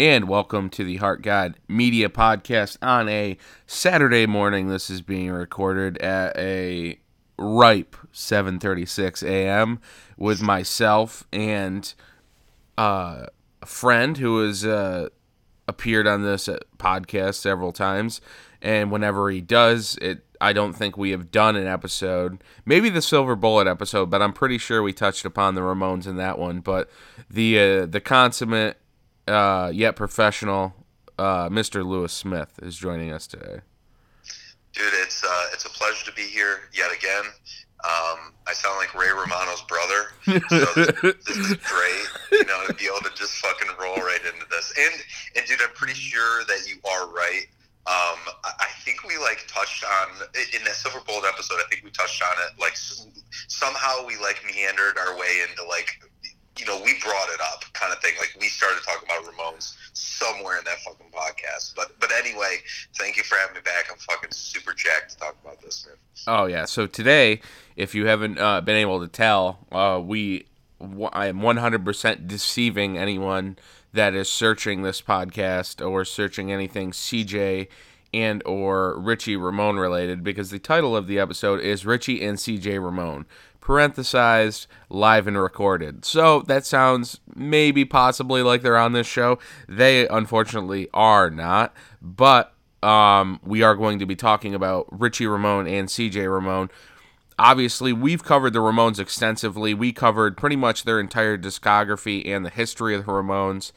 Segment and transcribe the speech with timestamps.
[0.00, 3.36] and welcome to the Heart God Media Podcast on a
[3.66, 4.68] Saturday morning.
[4.68, 6.98] This is being recorded at a
[7.36, 9.78] ripe 7:36 a.m.
[10.16, 11.92] with myself and
[12.78, 13.26] uh,
[13.60, 15.10] a friend who has uh,
[15.68, 18.22] appeared on this uh, podcast several times,
[18.62, 22.42] and whenever he does, it I don't think we have done an episode.
[22.64, 26.16] Maybe the Silver Bullet episode, but I'm pretty sure we touched upon the Ramones in
[26.16, 26.60] that one.
[26.60, 26.88] But
[27.28, 28.78] the uh, the consummate
[29.30, 30.74] uh, yet professional
[31.18, 31.84] uh, Mr.
[31.84, 33.60] Lewis Smith is joining us today.
[34.72, 37.24] Dude, it's uh, it's a pleasure to be here yet again.
[37.82, 40.12] Um, I sound like Ray Romano's brother,
[40.48, 42.06] so this, this is great.
[42.32, 44.72] You know, to be able to just fucking roll right into this.
[44.78, 44.94] And
[45.36, 47.46] and dude, I'm pretty sure that you are right.
[47.86, 50.08] Um, I think we like touched on
[50.54, 51.56] in that Silver Bullet episode.
[51.56, 52.60] I think we touched on it.
[52.60, 52.76] Like
[53.48, 55.98] somehow we like meandered our way into like
[56.58, 58.14] you know we brought it up kind of thing.
[58.18, 61.74] Like we started talking about Ramones somewhere in that fucking podcast.
[61.74, 62.58] But but anyway,
[62.96, 63.86] thank you for having me back.
[63.90, 65.96] I'm fucking super jacked to talk about this, man.
[66.26, 66.64] Oh yeah.
[66.64, 67.40] So today,
[67.76, 70.46] if you haven't uh, been able to tell, uh, we
[71.12, 73.58] I am 100% deceiving anyone
[73.92, 77.68] that is searching this podcast or searching anything CJ
[78.12, 82.82] and or Richie Ramone related because the title of the episode is Richie and CJ
[82.82, 83.26] Ramone
[83.60, 86.04] parenthesized live and recorded.
[86.04, 89.38] So that sounds maybe possibly like they're on this show.
[89.68, 95.66] They unfortunately are not, but um, we are going to be talking about Richie Ramone
[95.66, 96.70] and CJ Ramone.
[97.38, 99.72] Obviously, we've covered the Ramones extensively.
[99.72, 103.72] We covered pretty much their entire discography and the history of the Ramones.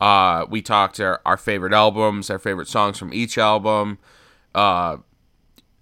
[0.00, 3.98] Uh, we talked our, our favorite albums, our favorite songs from each album.
[4.54, 4.98] Uh,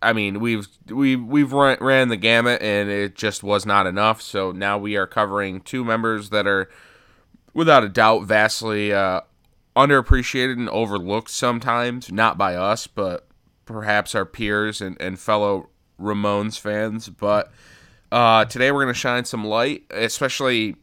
[0.05, 4.21] I mean, we've we we've ran, ran the gamut, and it just was not enough.
[4.21, 6.69] So now we are covering two members that are,
[7.55, 9.23] without a doubt, vastly uh,
[9.75, 12.13] underappreciated and overlooked sometimes.
[12.13, 13.27] Not by us, but
[13.65, 17.09] perhaps our peers and, and fellow Ramones fans.
[17.09, 17.51] But
[18.13, 20.77] uh, today we're going to shine some light, especially.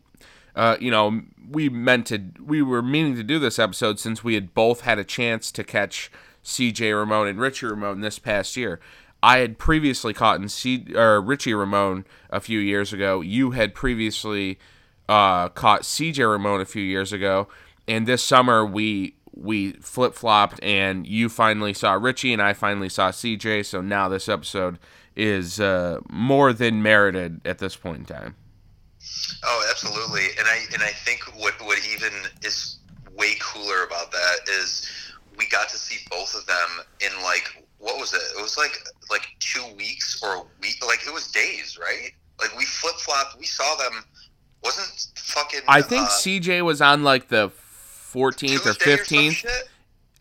[0.54, 4.34] Uh, you know, we meant to, we were meaning to do this episode since we
[4.34, 6.12] had both had a chance to catch
[6.44, 8.80] CJ Ramone and Richie Ramone this past year.
[9.24, 13.22] I had previously caught in C, or Richie Ramone a few years ago.
[13.22, 14.58] You had previously
[15.08, 17.48] uh, caught CJ Ramone a few years ago,
[17.88, 22.90] and this summer we we flip flopped, and you finally saw Richie, and I finally
[22.90, 23.66] saw CJ.
[23.66, 24.80] So now this episode
[25.16, 28.36] is uh, more than merited at this point in time.
[29.44, 30.26] Oh, absolutely.
[30.38, 32.80] And I and I think what what even is
[33.16, 34.90] way cooler about that is
[35.38, 38.22] we got to see both of them in like what was it?
[38.38, 38.78] It was like
[39.10, 40.78] like two weeks or a week.
[40.86, 42.12] Like it was days, right?
[42.40, 43.38] Like we flip flopped.
[43.38, 44.06] We saw them.
[44.64, 45.62] Wasn't fucking.
[45.68, 49.46] I think uh, CJ was on like the 14th or 15th.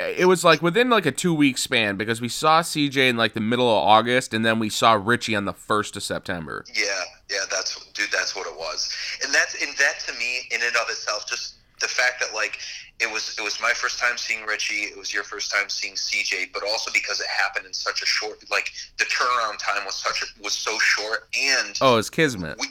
[0.01, 3.35] it was like within like a two week span because we saw CJ in like
[3.35, 6.65] the middle of August and then we saw Richie on the first of September.
[6.75, 6.87] Yeah,
[7.31, 8.11] yeah, that's dude.
[8.11, 8.91] That's what it was,
[9.23, 12.59] and that's and that to me, in and of itself, just the fact that like
[13.01, 15.95] it was it was my first time seeing Richie, it was your first time seeing
[15.95, 19.95] CJ, but also because it happened in such a short, like the turnaround time was
[19.97, 22.59] such a, was so short, and Oh, it's Kismet.
[22.59, 22.67] we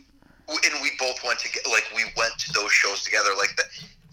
[0.47, 3.30] and we both went to like we went to those shows together.
[3.38, 3.66] Like that,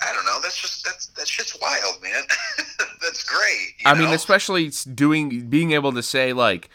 [0.03, 0.39] I don't know.
[0.43, 2.23] That's just that's that shit's wild, man.
[3.03, 3.75] that's great.
[3.85, 6.71] I mean, especially doing being able to say like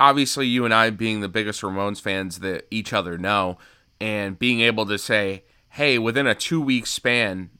[0.00, 3.58] obviously you and I being the biggest Ramones fans that each other know
[4.00, 7.50] and being able to say, "Hey, within a 2-week span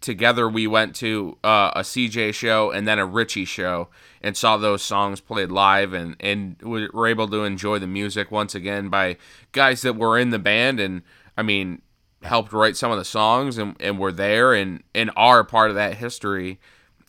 [0.00, 3.88] together we went to uh, a CJ show and then a Richie show
[4.22, 8.30] and saw those songs played live and and we were able to enjoy the music
[8.30, 9.16] once again by
[9.52, 11.02] guys that were in the band and
[11.36, 11.82] I mean
[12.22, 15.76] helped write some of the songs and, and were there and and are part of
[15.76, 16.58] that history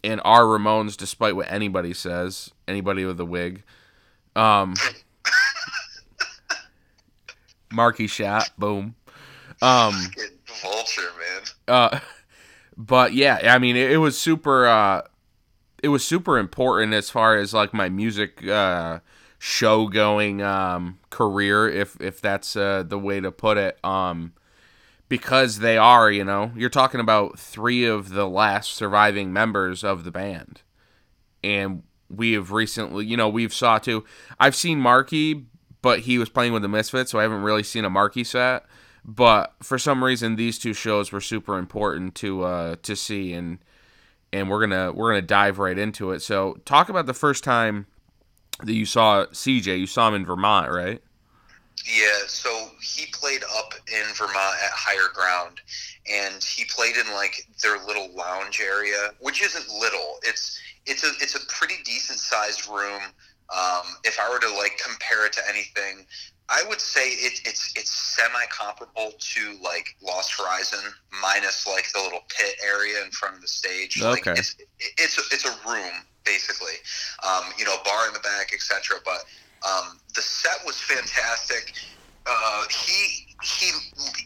[0.04, 3.64] and are Ramones despite what anybody says anybody with a wig
[4.36, 4.74] um
[7.72, 8.96] Marky shot boom
[9.62, 9.94] um
[10.62, 11.42] vulture, man.
[11.68, 12.00] uh
[12.86, 15.02] but yeah i mean it, it was super uh
[15.84, 19.00] it was super important as far as like my music uh
[19.40, 23.84] show going um career if if that's uh the way to put it.
[23.84, 24.34] Um
[25.10, 30.04] because they are you know you're talking about three of the last surviving members of
[30.04, 30.62] the band.
[31.44, 34.04] And we have recently you know we've saw too
[34.38, 35.46] i've seen marky
[35.82, 38.66] but he was playing with the misfits so i haven't really seen a marky set
[39.04, 43.60] but for some reason these two shows were super important to uh to see and
[44.32, 47.88] and we're gonna we're gonna dive right into it so talk about the first time
[48.64, 51.02] that you saw cj you saw him in vermont right
[51.88, 52.50] Yeah, so
[52.82, 55.62] he played up in Vermont at Higher Ground,
[56.12, 60.20] and he played in like their little lounge area, which isn't little.
[60.24, 63.02] It's it's a it's a pretty decent sized room.
[63.50, 66.06] Um, if I were to like compare it to anything,
[66.52, 70.80] I would say it, it's it's semi comparable to like Lost Horizon,
[71.22, 74.02] minus like the little pit area in front of the stage.
[74.02, 74.10] Okay.
[74.10, 75.94] Like it's it's a, it's a room
[76.26, 76.76] basically,
[77.28, 78.98] um, you know, bar in the back, etc.
[79.06, 79.24] But
[79.66, 81.74] um, the set was fantastic.
[82.28, 83.72] Uh, he he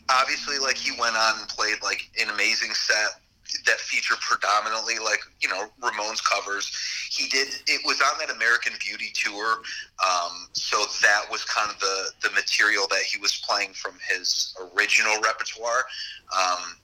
[0.10, 3.22] obviously like he went on and played like an amazing set
[3.66, 6.72] that feature predominantly like you know Ramones covers.
[7.12, 9.62] He did it was on that American Beauty tour,
[10.06, 14.56] um, so that was kind of the the material that he was playing from his
[14.76, 15.86] original repertoire.
[16.34, 16.78] Um,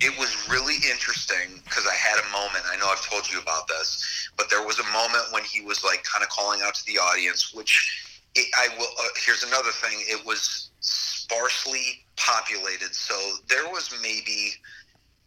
[0.00, 2.64] it was really interesting because I had a moment.
[2.70, 5.84] I know I've told you about this, but there was a moment when he was
[5.84, 8.86] like kind of calling out to the audience, which it, I will.
[8.98, 9.98] Uh, here's another thing.
[10.02, 13.14] It was sparsely populated, so
[13.48, 14.52] there was maybe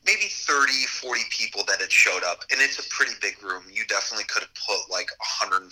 [0.06, 3.64] maybe 30 40 people that had showed up and it's a pretty big room.
[3.72, 5.68] You definitely could have put like 150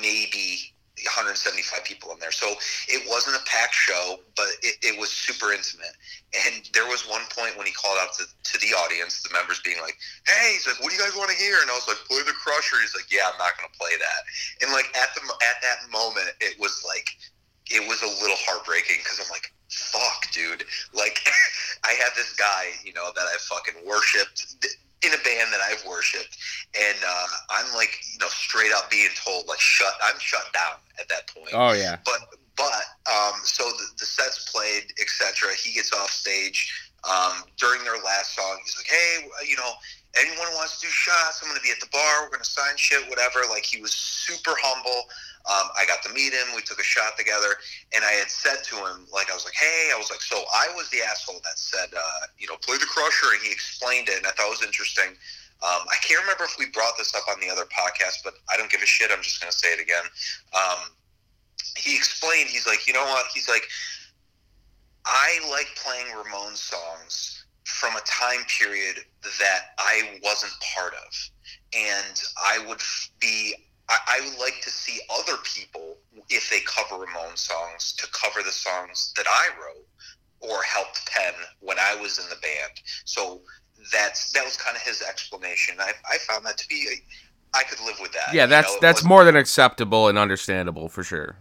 [0.00, 2.32] maybe 175 people in there.
[2.32, 2.52] So
[2.88, 5.96] it wasn't a packed show but it, it was super intimate.
[6.32, 9.60] And there was one point when he called out to, to the audience the members
[9.60, 9.96] being like
[10.26, 11.60] hey he's like what do you guys want to hear?
[11.60, 12.80] And i was like play the crusher.
[12.80, 14.20] He's like yeah i'm not going to play that.
[14.64, 17.12] And like at the at that moment it was like
[17.70, 20.64] it was a little heartbreaking because i'm like fuck, dude.
[20.92, 21.26] Like,
[21.84, 24.66] I have this guy, you know, that I fucking worshipped
[25.02, 26.38] in a band that I've worshipped,
[26.78, 29.92] and uh, I'm like, you know, straight up being told like, shut.
[30.02, 31.50] I'm shut down at that point.
[31.52, 31.98] Oh yeah.
[32.04, 32.20] But
[32.56, 35.50] but um, so the, the sets played, etc.
[35.54, 36.72] He gets off stage
[37.08, 38.58] um, during their last song.
[38.64, 39.72] He's like, hey, you know.
[40.14, 41.40] Anyone wants to do shots?
[41.40, 42.20] I'm going to be at the bar.
[42.20, 43.48] We're going to sign shit, whatever.
[43.48, 45.08] Like he was super humble.
[45.42, 46.54] Um, I got to meet him.
[46.54, 47.58] We took a shot together,
[47.94, 50.44] and I had said to him, like, I was like, "Hey," I was like, "So
[50.54, 54.08] I was the asshole that said, uh, you know, play the crusher," and he explained
[54.08, 55.18] it, and I thought it was interesting.
[55.62, 58.56] Um, I can't remember if we brought this up on the other podcast, but I
[58.56, 59.10] don't give a shit.
[59.12, 60.02] I'm just going to say it again.
[60.52, 60.90] Um,
[61.76, 63.26] he explained, he's like, you know what?
[63.32, 63.62] He's like,
[65.06, 69.04] I like playing Ramones songs from a time period
[69.38, 71.30] that I wasn't part of.
[71.74, 72.80] And I would
[73.20, 73.54] be
[73.88, 75.96] I, I would like to see other people,
[76.28, 79.86] if they cover Ramon songs, to cover the songs that I wrote
[80.40, 82.80] or helped pen when I was in the band.
[83.04, 83.40] So
[83.92, 85.76] that's that was kind of his explanation.
[85.80, 86.88] I, I found that to be,
[87.54, 88.32] I could live with that.
[88.32, 91.36] Yeah, that's you know, that's more than acceptable and understandable for sure.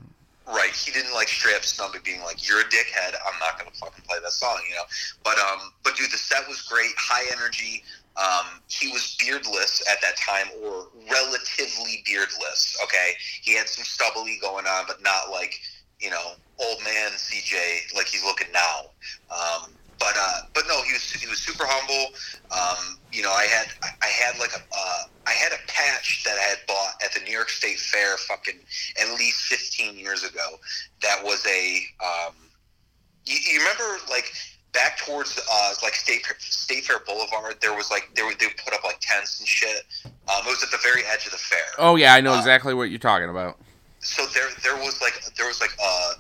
[0.48, 0.72] Right.
[0.72, 3.16] He didn't like straight up snub it, being like, "You're a dickhead.
[3.26, 4.84] I'm not gonna fucking play that song," you know.
[5.24, 7.84] But um, but dude, the set was great, high energy.
[8.18, 12.78] Um, he was beardless at that time, or relatively beardless.
[12.84, 15.60] Okay, he had some stubbly going on, but not like
[16.00, 18.92] you know old man CJ like he's looking now.
[19.32, 22.14] Um, but uh, but no, he was he was super humble.
[22.52, 23.68] Um, you know, I had
[24.02, 27.22] I had like a uh, I had a patch that I had bought at the
[27.22, 28.60] New York State Fair, fucking
[29.00, 30.58] at least fifteen years ago.
[31.04, 32.34] That was a um,
[33.26, 34.34] you, you remember like
[34.74, 38.74] back towards uh, like State State Fair Boulevard, there was like they would they put
[38.74, 39.86] up like tents and shit.
[40.06, 41.60] Um, it was at the very edge of the fair.
[41.78, 43.58] Oh yeah, I know uh, exactly what you're talking about.
[44.00, 46.14] So there there was like there was like a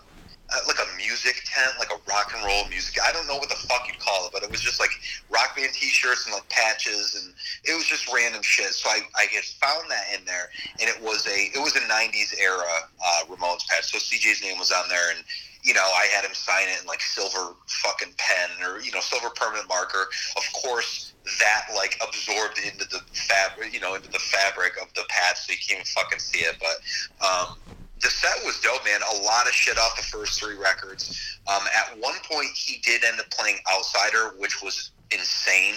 [0.67, 2.97] like a music tent, like a rock and roll music.
[3.03, 4.91] I don't know what the fuck you'd call it, but it was just like
[5.29, 8.73] rock band T-shirts and like patches, and it was just random shit.
[8.73, 11.83] So I, I had found that in there, and it was a it was a
[11.87, 12.63] '90s era
[13.03, 13.91] uh, Ramones patch.
[13.91, 15.23] So CJ's name was on there, and
[15.63, 18.99] you know, I had him sign it in like silver fucking pen or you know
[18.99, 20.07] silver permanent marker.
[20.35, 25.03] Of course, that like absorbed into the fabric, you know, into the fabric of the
[25.09, 26.55] patch, so you can't even fucking see it.
[26.59, 27.57] But um,
[28.01, 28.99] the set was dope, man.
[29.13, 31.39] A lot of shit off the first three records.
[31.47, 35.75] Um, at one point, he did end up playing Outsider, which was insane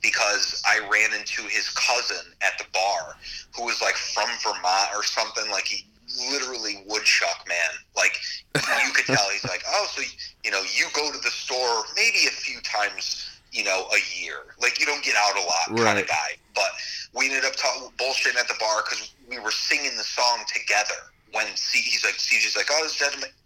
[0.00, 3.16] because I ran into his cousin at the bar
[3.56, 5.50] who was like from Vermont or something.
[5.50, 5.86] Like he
[6.30, 7.70] literally woodchuck man.
[7.96, 8.18] Like
[8.54, 10.02] you could tell he's like, oh, so
[10.44, 14.54] you know, you go to the store maybe a few times, you know, a year.
[14.60, 15.84] Like you don't get out a lot right.
[15.84, 16.36] kind of guy.
[16.54, 16.70] But
[17.14, 21.12] we ended up talking bullshitting at the bar because we were singing the song together.
[21.36, 22.96] When C, he's like, CJ's like, oh, it's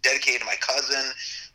[0.01, 1.11] dedicated to my cousin.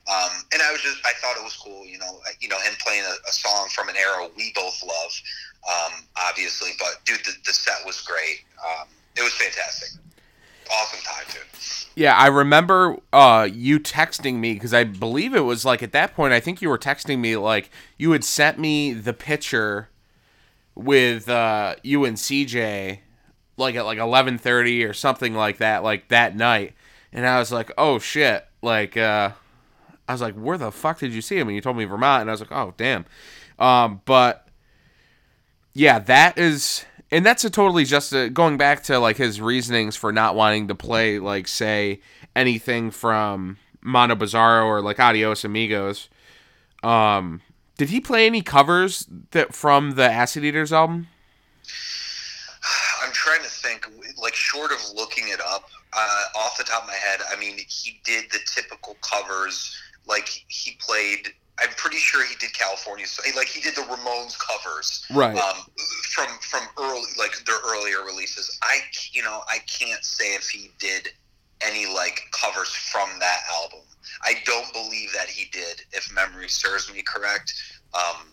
[0.06, 2.74] Um, and I was just, I thought it was cool, you know, you know, him
[2.78, 5.12] playing a, a song from an era we both love,
[5.66, 6.70] um, obviously.
[6.78, 8.44] But dude, the, the set was great.
[8.62, 9.98] Um, it was fantastic
[10.70, 11.40] awesome time too.
[11.94, 16.14] Yeah, I remember uh, you texting me because I believe it was like at that
[16.14, 16.32] point.
[16.32, 19.88] I think you were texting me like you had sent me the picture
[20.74, 23.00] with uh, you and CJ
[23.56, 26.74] like at like eleven thirty or something like that, like that night,
[27.12, 29.30] and I was like, oh shit, like uh,
[30.08, 31.48] I was like, where the fuck did you see him?
[31.48, 33.06] And you told me Vermont, and I was like, oh damn.
[33.58, 34.48] Um, but
[35.72, 39.96] yeah, that is, and that's a totally just a, going back to like his reasonings
[39.96, 42.00] for not wanting to play like say
[42.34, 46.08] anything from Mondo Bizarro or like Adios Amigos.
[46.82, 47.40] Um,
[47.78, 51.08] did he play any covers that from the Acid Eaters album?
[53.02, 53.88] I'm trying to think,
[54.20, 57.58] like, short of looking it up, uh, off the top of my head, I mean,
[57.68, 59.76] he did the typical covers.
[60.06, 61.32] Like, he played.
[61.58, 63.06] I'm pretty sure he did California.
[63.06, 65.36] So, like, he did the Ramones covers, Right.
[65.36, 65.56] Um,
[66.12, 68.58] from from early, like their earlier releases.
[68.62, 68.80] I,
[69.12, 71.08] you know, I can't say if he did
[71.62, 73.80] any like covers from that album.
[74.22, 77.52] I don't believe that he did, if memory serves me correct.
[77.94, 78.28] Um,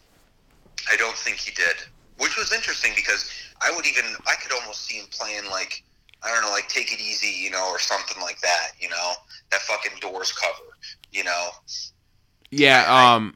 [0.92, 1.75] I don't think he did,
[2.18, 5.84] which was interesting because I would even I could almost see him playing like
[6.25, 8.72] I don't know, like Take It Easy, you know, or something like that.
[8.80, 9.12] You know,
[9.51, 10.70] that fucking Doors cover.
[11.12, 11.50] You know,
[12.51, 13.36] Yeah, um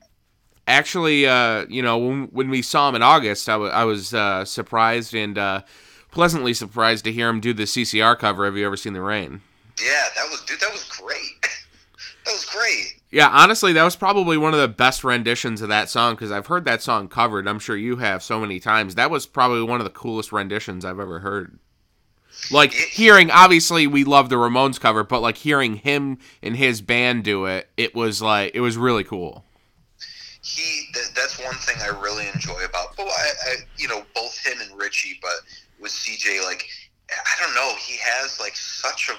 [0.68, 4.14] actually uh you know when when we saw him in August, I wa- I was
[4.14, 5.64] uh surprised and uh
[6.12, 8.46] pleasantly surprised to hear him do the CCR cover.
[8.46, 9.42] Have you ever seen The Rain?
[9.80, 11.42] yeah, that was dude, that was great.
[12.26, 13.02] that was great.
[13.10, 16.48] Yeah, honestly, that was probably one of the best renditions of that song because I've
[16.48, 17.48] heard that song covered.
[17.48, 18.96] I'm sure you have so many times.
[18.96, 21.58] That was probably one of the coolest renditions I've ever heard.
[22.52, 22.82] Like Yeah.
[22.92, 27.46] hearing, obviously, we love the Ramones cover, but like hearing him and his band do
[27.46, 29.44] it, it was like it was really cool.
[30.42, 34.38] he th- that's one thing I really enjoy about but I, I you know both
[34.46, 35.34] him and Richie but
[35.80, 36.66] with CJ like
[37.12, 39.16] I don't know he has like such a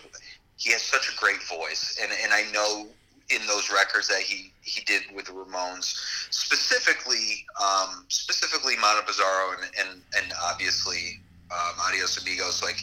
[0.57, 2.87] he has such a great voice and and I know
[3.29, 5.93] in those records that he he did with the Ramones
[6.31, 11.21] specifically um specifically Mondo Bizarro and and, and obviously
[11.51, 12.79] um, Adios Amigos like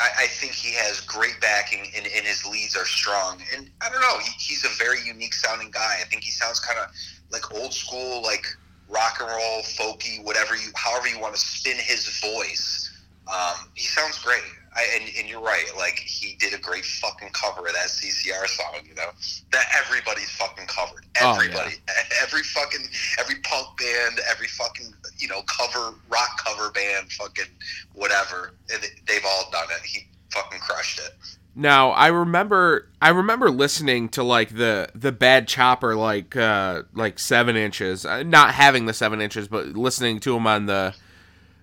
[0.00, 3.40] I, I think he has great backing and, and his leads are strong.
[3.54, 5.98] And I don't know, he, he's a very unique sounding guy.
[6.00, 6.86] I think he sounds kind of
[7.30, 8.46] like old school, like
[8.88, 12.92] rock and roll, folky, whatever you, however you want to spin his voice.
[13.32, 14.42] Um, he sounds great.
[14.76, 15.64] I, and, and you're right.
[15.76, 18.74] Like he did a great fucking cover of that CCR song.
[18.86, 19.10] You know
[19.52, 21.06] that everybody's fucking covered.
[21.20, 21.34] Oh, yeah.
[21.34, 21.74] Everybody,
[22.22, 22.86] every fucking,
[23.18, 27.46] every punk band, every fucking you know cover rock cover band, fucking
[27.94, 28.52] whatever.
[28.68, 29.84] they- They've all done it.
[29.86, 31.14] He fucking crushed it.
[31.54, 37.18] Now I remember I remember listening to like the the Bad Chopper like uh like
[37.18, 40.94] seven inches, uh, not having the seven inches, but listening to him on the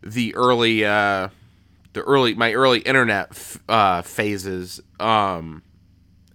[0.02, 1.28] the early uh
[1.94, 4.82] the early my early internet f- uh phases.
[5.00, 5.64] Um,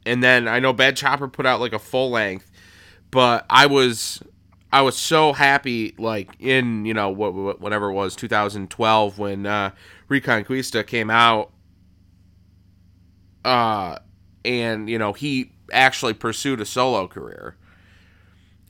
[0.07, 2.51] and then I know Bad Chopper put out like a full length,
[3.11, 4.23] but I was
[4.73, 9.47] I was so happy like in you know what what- whatever it was 2012 when
[9.47, 9.71] uh,
[10.09, 11.51] Reconquista came out
[13.45, 13.99] uh,
[14.45, 17.57] and you know he actually pursued a solo career.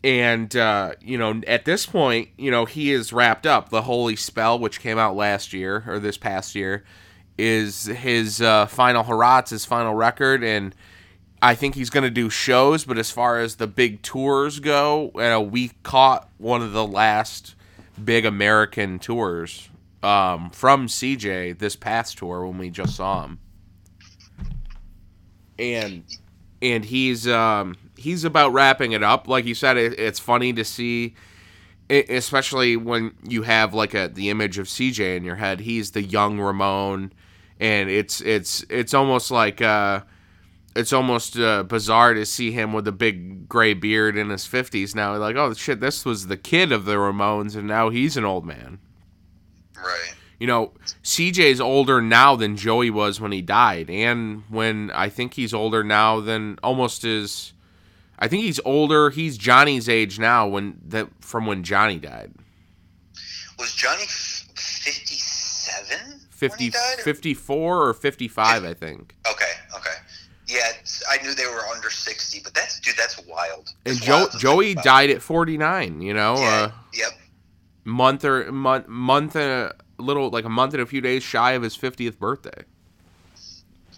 [0.04, 3.70] And uh, you know, at this point, you know he is wrapped up.
[3.70, 6.84] The Holy Spell, which came out last year or this past year,
[7.36, 10.74] is his uh, final Harats, his final record, and
[11.42, 12.84] I think he's going to do shows.
[12.84, 16.86] But as far as the big tours go, you know, we caught one of the
[16.86, 17.56] last
[18.02, 19.68] big American tours
[20.04, 23.40] um, from CJ this past tour when we just saw him
[25.58, 26.04] and
[26.62, 30.64] and he's um he's about wrapping it up like you said it, it's funny to
[30.64, 31.14] see
[31.90, 36.02] especially when you have like a the image of CJ in your head he's the
[36.02, 37.12] young Ramon
[37.58, 40.00] and it's it's it's almost like uh
[40.76, 44.94] it's almost uh, bizarre to see him with a big gray beard in his 50s
[44.94, 48.24] now like oh shit this was the kid of the Ramones and now he's an
[48.24, 48.78] old man
[49.76, 50.14] Right.
[50.40, 50.72] you know,
[51.04, 55.84] CJ's older now than Joey was when he died, and when I think he's older
[55.84, 57.52] now than almost as.
[58.18, 59.10] I think he's older.
[59.10, 62.32] He's Johnny's age now when that from when Johnny died.
[63.58, 64.04] Was Johnny
[64.54, 66.20] fifty-seven?
[66.30, 67.00] 50, When he died?
[67.02, 69.14] 54 or 55, I think.
[69.30, 69.44] Okay,
[69.76, 69.90] okay.
[70.46, 70.60] Yeah,
[71.10, 73.68] I knew they were under sixty, but that's dude, that's wild.
[73.84, 76.44] And That's Joe, wild Joey died at 49, you know, Yeah.
[76.48, 77.10] uh, yep.
[77.84, 81.52] month or month, month and a little, like a month and a few days shy
[81.52, 82.64] of his 50th birthday.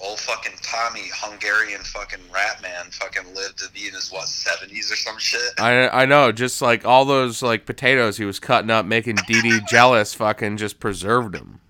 [0.02, 4.90] Old fucking Tommy, Hungarian fucking rat man, fucking lived to be in his what seventies
[4.90, 5.52] or some shit.
[5.58, 9.42] I I know, just like all those like potatoes he was cutting up, making Dee
[9.42, 11.60] Dee jealous, fucking just preserved him.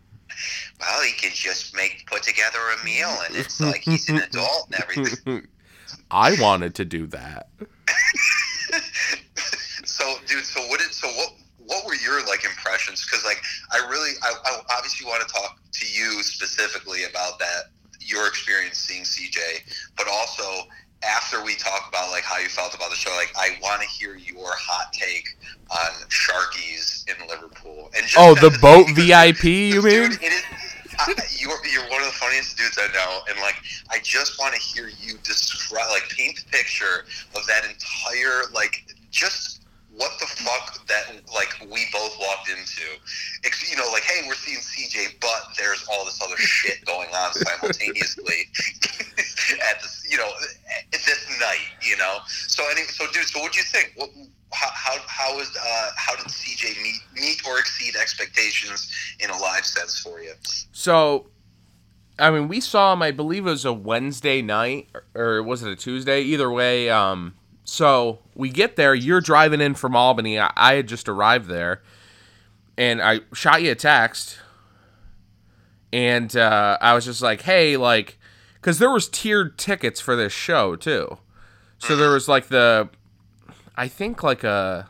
[0.80, 4.68] Well, he could just make put together a meal, and it's like he's an adult
[4.70, 5.48] and everything.
[6.10, 7.48] I wanted to do that.
[9.84, 13.04] so, dude, so what did so what what were your like impressions?
[13.04, 17.70] Because like I really I, I obviously want to talk to you specifically about that
[18.10, 19.38] your experience seeing CJ,
[19.96, 20.42] but also
[21.02, 23.88] after we talk about like how you felt about the show, like I want to
[23.88, 25.28] hear your hot take
[25.70, 27.90] on Sharky's in Liverpool.
[27.96, 29.04] And just Oh, the boat because-
[29.38, 30.10] VIP, you mean?
[30.10, 30.42] Dude, it is.
[30.98, 33.54] I, you're you're one of the funniest dudes I know, and like
[33.90, 38.84] I just want to hear you describe, like, paint the picture of that entire, like,
[39.10, 39.62] just
[39.92, 42.82] what the fuck that like we both walked into.
[43.70, 47.32] You know, like, hey, we're seeing CJ, but there's all this other shit going on
[47.32, 48.48] simultaneously
[49.70, 50.30] at this, you know,
[50.90, 51.68] this night.
[51.82, 53.92] You know, so anyway, so dude, so what do you think?
[53.96, 54.10] What,
[54.52, 59.36] how how how was uh, how did CJ meet meet or exceed expectations in a
[59.38, 60.32] live sense for you?
[60.72, 61.26] So,
[62.18, 63.02] I mean, we saw him.
[63.02, 66.22] I believe it was a Wednesday night, or was it a Tuesday?
[66.22, 67.34] Either way, um,
[67.64, 68.94] so we get there.
[68.94, 70.38] You're driving in from Albany.
[70.38, 71.82] I, I had just arrived there,
[72.80, 74.38] and I shot you a text,
[75.92, 78.18] and uh, I was just like, "Hey, like,"
[78.54, 81.18] because there was tiered tickets for this show too.
[81.76, 82.88] So there was like the,
[83.76, 84.88] I think like a,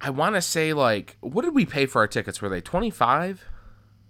[0.00, 2.40] I want to say like, what did we pay for our tickets?
[2.40, 3.44] Were they twenty five?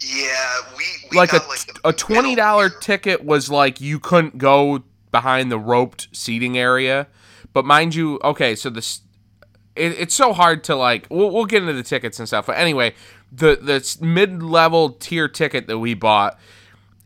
[0.01, 4.39] Yeah, we, we like a, like the a twenty dollar ticket was like you couldn't
[4.39, 7.09] go behind the roped seating area,
[7.53, 9.01] but mind you, okay, so this
[9.77, 11.07] it, it's so hard to like.
[11.11, 12.95] We'll, we'll get into the tickets and stuff, but anyway,
[13.31, 16.39] the the mid level tier ticket that we bought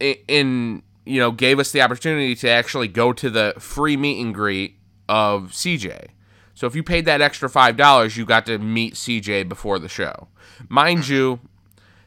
[0.01, 4.23] in, in you know gave us the opportunity to actually go to the free meet
[4.23, 6.09] and greet of CJ.
[6.55, 9.89] So if you paid that extra five dollars, you got to meet CJ before the
[9.89, 10.29] show.
[10.69, 11.13] Mind hmm.
[11.13, 11.41] you,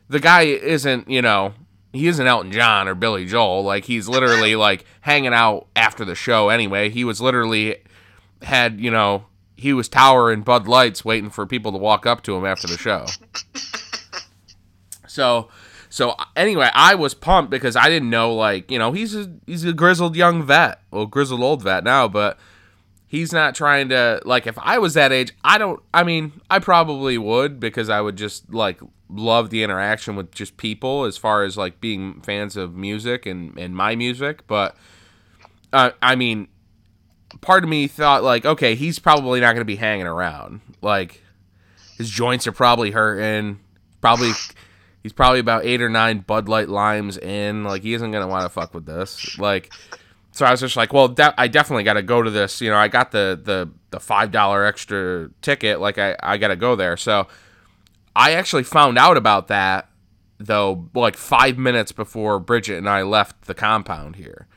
[0.10, 1.54] the guy isn't, you know,
[1.94, 3.64] he isn't Elton John or Billy Joel.
[3.64, 6.90] Like he's literally like hanging out after the show anyway.
[6.90, 7.78] He was literally
[8.42, 9.26] had, you know,
[9.60, 12.78] he was towering Bud Lights waiting for people to walk up to him after the
[12.78, 13.06] show.
[15.08, 15.50] so
[15.90, 19.66] so anyway, I was pumped because I didn't know like, you know, he's a he's
[19.66, 20.82] a grizzled young vet.
[20.92, 22.38] Well, grizzled old vet now, but
[23.08, 26.60] he's not trying to like if I was that age, I don't I mean, I
[26.60, 31.44] probably would because I would just like love the interaction with just people as far
[31.44, 34.78] as like being fans of music and and my music, but
[35.74, 36.48] uh, I mean,
[37.42, 40.62] part of me thought like, okay, he's probably not going to be hanging around.
[40.82, 41.22] Like
[41.98, 43.60] his joints are probably hurting.
[44.02, 44.32] Probably
[45.04, 47.64] he's probably about 8 or 9 Bud Light limes in.
[47.64, 49.38] Like he isn't going to want to fuck with this.
[49.38, 49.72] Like
[50.32, 52.62] so I was just like, well, de- I definitely got to go to this.
[52.62, 55.80] You know, I got the the the five dollar extra ticket.
[55.80, 56.98] Like I I got to go there.
[56.98, 57.28] So
[58.16, 59.90] I actually found out about that
[60.38, 64.48] though, like five minutes before Bridget and I left the compound here,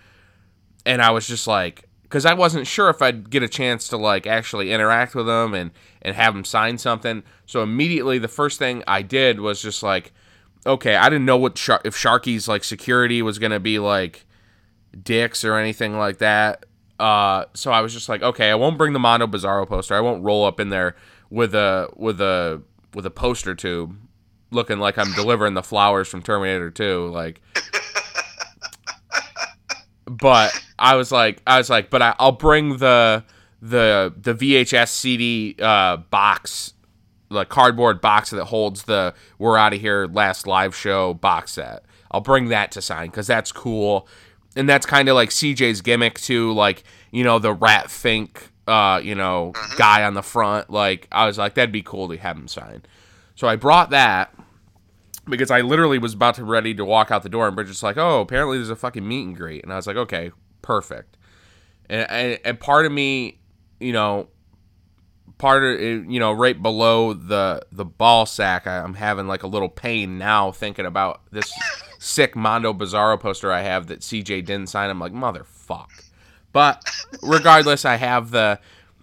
[0.87, 3.97] and I was just like, because I wasn't sure if I'd get a chance to
[3.97, 5.71] like actually interact with them and
[6.03, 7.23] and have them sign something.
[7.47, 10.13] So immediately, the first thing I did was just like,
[10.67, 14.27] okay, I didn't know what Shar- if Sharky's like security was gonna be like
[15.03, 16.67] dicks or anything like that.
[17.01, 19.95] Uh, so I was just like, okay, I won't bring the Mondo Bizarro poster.
[19.95, 20.97] I won't roll up in there
[21.31, 22.61] with a with a
[22.93, 23.97] with a poster tube,
[24.51, 27.07] looking like I'm delivering the flowers from Terminator 2.
[27.07, 27.41] Like,
[30.13, 33.25] but I was like, I was like, but I, I'll bring the
[33.61, 36.75] the the VHS CD uh, box,
[37.31, 41.85] the cardboard box that holds the "We're Out of Here" last live show box set.
[42.11, 44.07] I'll bring that to sign because that's cool,
[44.55, 46.53] and that's kind of like CJ's gimmick too.
[46.53, 50.69] Like you know the Rat Fink, uh, you know guy on the front.
[50.69, 52.83] Like I was like, that'd be cool to have him sign.
[53.35, 54.35] So I brought that
[55.25, 57.97] because I literally was about to ready to walk out the door, and Bridget's like,
[57.97, 60.31] "Oh, apparently there's a fucking meet and greet," and I was like, "Okay,
[60.63, 61.17] perfect."
[61.89, 63.41] And and, and part of me,
[63.81, 64.29] you know,
[65.39, 69.47] part of you know, right below the the ball sack, I, I'm having like a
[69.47, 71.53] little pain now thinking about this
[71.99, 74.91] sick Mondo Bizarro poster I have that CJ didn't sign.
[74.91, 75.89] I'm like, motherfuck.
[76.53, 76.85] But
[77.23, 78.61] regardless, I have the.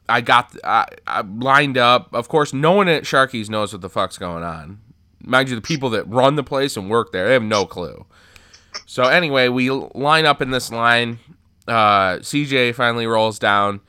[0.07, 2.13] I got I, I lined up.
[2.13, 4.79] Of course, no one at Sharky's knows what the fuck's going on.
[5.21, 8.05] Mind you, the people that run the place and work there, they have no clue.
[8.85, 11.19] So anyway, we line up in this line.
[11.67, 13.81] Uh, CJ finally rolls down.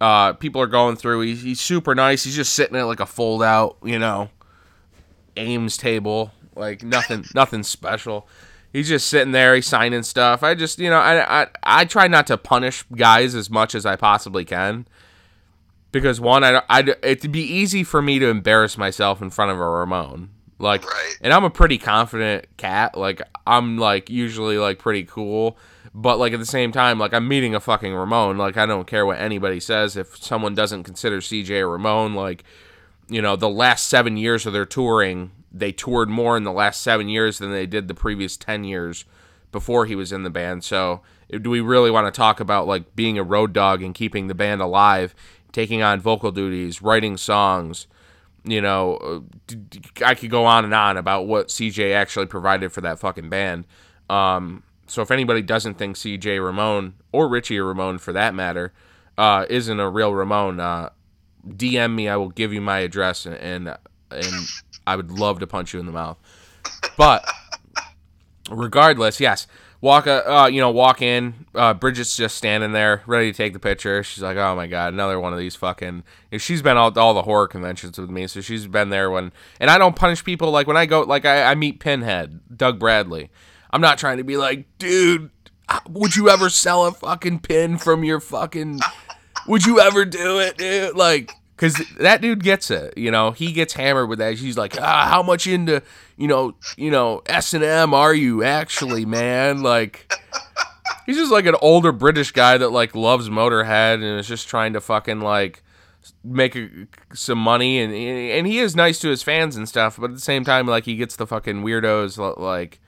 [0.00, 1.20] Uh, people are going through.
[1.20, 2.24] He's, he's super nice.
[2.24, 4.30] He's just sitting at like a fold out, you know,
[5.36, 8.28] Ames table, like nothing, nothing special.
[8.72, 9.54] He's just sitting there.
[9.54, 10.42] He's signing stuff.
[10.42, 13.86] I just, you know, I, I, I try not to punish guys as much as
[13.86, 14.86] I possibly can
[15.92, 19.60] because one, I, I, it'd be easy for me to embarrass myself in front of
[19.60, 20.30] a Ramon.
[20.62, 21.16] Like, Right.
[21.20, 22.96] and I'm a pretty confident cat.
[22.96, 25.58] Like, I'm like usually like pretty cool,
[25.92, 28.38] but like at the same time, like I'm meeting a fucking Ramon.
[28.38, 29.96] Like, I don't care what anybody says.
[29.96, 32.44] If someone doesn't consider CJ a Ramon, like,
[33.08, 36.80] you know, the last seven years of their touring, they toured more in the last
[36.80, 39.04] seven years than they did the previous ten years
[39.50, 40.64] before he was in the band.
[40.64, 44.28] So do we really want to talk about like being a road dog and keeping
[44.28, 45.14] the band alive,
[45.50, 47.86] taking on vocal duties, writing songs?
[48.44, 49.54] You know, uh,
[50.04, 53.66] I could go on and on about what CJ actually provided for that fucking band.
[54.10, 58.72] Um, so if anybody doesn't think CJ Ramone or Richie Ramone for that matter
[59.16, 60.90] uh, isn't a real Ramone, uh,
[61.46, 62.08] DM me.
[62.08, 63.76] I will give you my address and, and
[64.10, 64.48] and
[64.86, 66.18] I would love to punch you in the mouth.
[66.96, 67.24] But
[68.50, 69.46] regardless, yes,
[69.82, 71.34] walk uh, you know walk in.
[71.54, 74.02] Uh, bridget's just standing there ready to take the picture.
[74.02, 76.04] She's like oh my god another one of these fucking
[76.38, 79.68] she's been all, all the horror conventions with me so she's been there when and
[79.68, 80.50] i don't punish people.
[80.50, 83.30] Like when i go like i, I meet pinhead doug bradley.
[83.70, 85.30] I'm not trying to be like dude
[85.88, 88.80] would you ever sell a fucking pin from your fucking
[89.46, 90.96] would you ever do it dude?
[90.96, 92.96] Like because that dude gets it.
[92.96, 94.36] You know, he gets hammered with that.
[94.36, 95.80] She's like, ah, how much into
[96.22, 99.64] you know, you know, S and M are you actually, man?
[99.64, 100.08] Like,
[101.04, 104.72] he's just like an older British guy that like loves Motorhead and is just trying
[104.74, 105.64] to fucking like
[106.22, 106.68] make a,
[107.12, 110.20] some money and and he is nice to his fans and stuff, but at the
[110.20, 112.78] same time, like he gets the fucking weirdos like,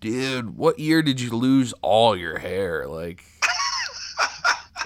[0.00, 2.88] dude, what year did you lose all your hair?
[2.88, 3.22] Like.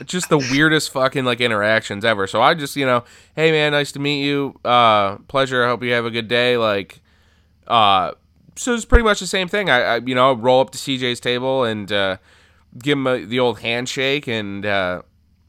[0.01, 2.27] It's just the weirdest fucking like interactions ever.
[2.27, 3.05] So I just, you know,
[3.37, 4.61] hey man, nice to meet you.
[4.63, 5.65] Uh pleasure.
[5.65, 6.59] I hope you have a good day.
[6.59, 7.01] Like
[7.67, 8.13] uh
[8.57, 9.69] so it's pretty much the same thing.
[9.69, 12.19] I, I you know, roll up to CJ's table and uh
[12.79, 15.03] give him a, the old handshake and uh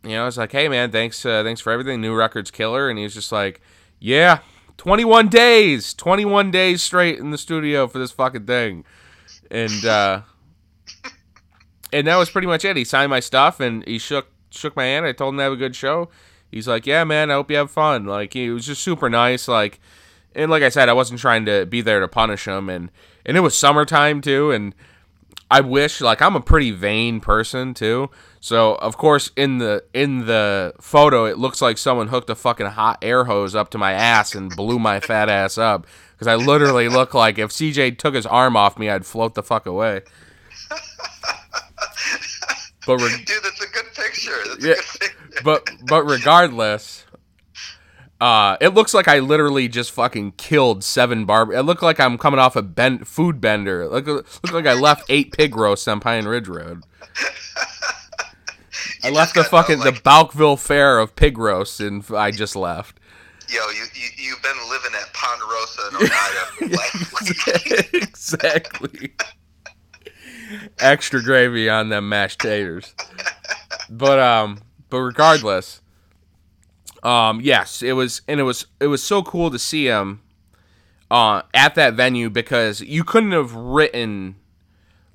[0.04, 2.00] you know, it's like, "Hey man, thanks uh, thanks for everything.
[2.00, 3.60] New records killer." And he's just like,
[4.00, 4.40] "Yeah,
[4.78, 5.94] 21 days.
[5.96, 8.86] 21 days straight in the studio for this fucking thing."
[9.50, 10.22] And uh
[11.92, 12.78] and that was pretty much it.
[12.78, 15.06] He signed my stuff and he shook shook my hand.
[15.06, 16.10] I told him to have a good show.
[16.52, 19.48] He's like, "Yeah, man, I hope you have fun." Like he was just super nice.
[19.48, 19.80] Like,
[20.36, 22.70] and like I said, I wasn't trying to be there to punish him.
[22.70, 22.92] And
[23.26, 24.52] and it was summertime too.
[24.52, 24.76] And
[25.50, 28.10] I wish, like, I'm a pretty vain person too.
[28.40, 32.68] So of course, in the in the photo, it looks like someone hooked a fucking
[32.68, 35.88] hot air hose up to my ass and blew my fat ass up.
[36.14, 39.44] Because I literally look like if CJ took his arm off me, I'd float the
[39.44, 40.02] fuck away.
[42.86, 44.38] But re- dude, that's a good picture.
[44.46, 45.42] That's yeah, picture.
[45.44, 47.05] but but regardless,
[48.26, 51.52] uh, it looks like I literally just fucking killed seven barb.
[51.52, 53.84] It looked like I'm coming off a ben- food bender.
[53.84, 56.82] It look look like I left eight pig roasts on Pine Ridge Road.
[59.04, 63.00] I left the fucking like, the Balkville Fair of pig roasts, and I just left.
[63.48, 65.98] Yo, you, you you've been living at Ponderosa in
[67.62, 67.84] Ohio.
[67.94, 69.14] exactly
[70.80, 72.96] extra gravy on them mashed taters.
[73.88, 75.82] But um, but regardless,
[77.06, 80.22] um, yes, it was, and it was, it was so cool to see him,
[81.12, 84.36] uh, at that venue because you couldn't have written,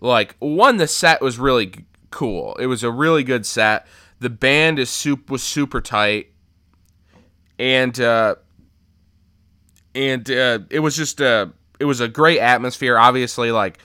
[0.01, 1.73] like, one, the set was really
[2.11, 2.55] cool.
[2.55, 3.87] It was a really good set.
[4.21, 6.31] The band is soup was super tight,
[7.59, 8.37] and uh,
[9.95, 12.99] and uh, it was just a, it was a great atmosphere.
[12.99, 13.79] Obviously, like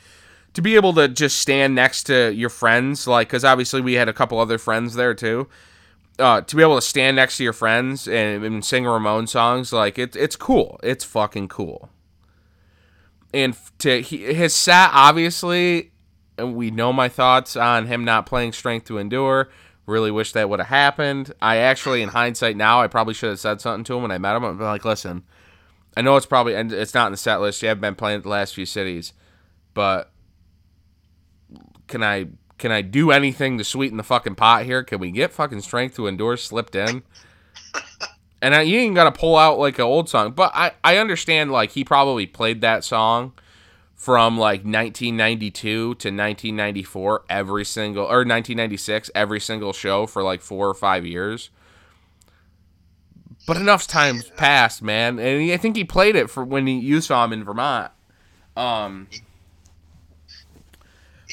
[0.54, 4.10] to be able to just stand next to your friends, like, because obviously we had
[4.10, 5.48] a couple other friends there too.
[6.17, 9.73] Uh, to be able to stand next to your friends and, and sing Ramone songs,
[9.73, 10.80] like, it, it's cool.
[10.82, 11.89] It's fucking cool.
[13.34, 15.91] And to he, his set, obviously,
[16.38, 19.49] and we know my thoughts on him not playing Strength to Endure.
[19.86, 21.34] Really wish that would have happened.
[21.41, 24.17] I actually, in hindsight now, I probably should have said something to him when I
[24.17, 24.58] met him.
[24.58, 25.23] Be like, listen,
[25.97, 27.62] I know it's probably, and it's not in the set list.
[27.62, 29.12] You haven't been playing the last few cities,
[29.73, 30.12] but
[31.88, 34.84] can I can I do anything to sweeten the fucking pot here?
[34.84, 37.04] Can we get fucking strength to endure slipped in?
[38.41, 40.98] and I, you ain't got to pull out like an old song, but I I
[40.98, 43.34] understand like he probably played that song
[43.96, 50.70] from like 1992 to 1994 every single or 1996 every single show for like 4
[50.70, 51.50] or 5 years.
[53.48, 56.80] But enough time's passed, man, and he, I think he played it for when he,
[56.80, 57.91] you saw him in Vermont.
[58.58, 59.08] Um,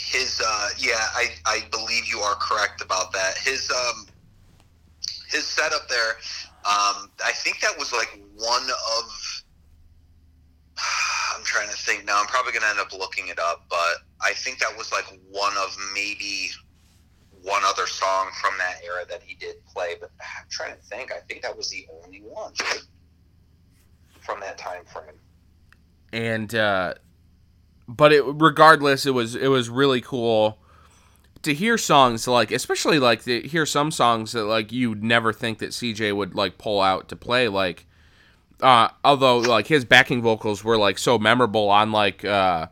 [0.02, 3.38] his uh, yeah, I, I believe you are correct about that.
[3.38, 4.06] His um,
[5.28, 6.16] his setup there,
[6.64, 9.42] um, I think that was like one of.
[11.36, 12.20] I'm trying to think now.
[12.20, 15.06] I'm probably going to end up looking it up, but I think that was like
[15.30, 16.50] one of maybe
[17.42, 19.94] one other song from that era that he did play.
[20.00, 21.12] But I'm trying to think.
[21.12, 22.52] I think that was the only one
[24.20, 25.16] from that time frame.
[26.12, 26.94] And uh,
[27.96, 30.58] but it regardless, it was it was really cool
[31.42, 35.58] to hear songs like especially like to hear some songs that like you'd never think
[35.58, 37.84] that CJ would like pull out to play like
[38.60, 42.68] uh although like his backing vocals were like so memorable on like uh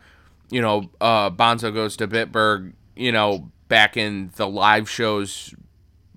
[0.50, 5.52] you know uh Bonzo goes to Bitburg you know back in the live shows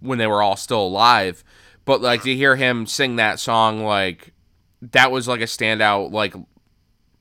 [0.01, 1.43] when they were all still alive.
[1.85, 4.33] But like to hear him sing that song, like
[4.81, 6.35] that was like a standout like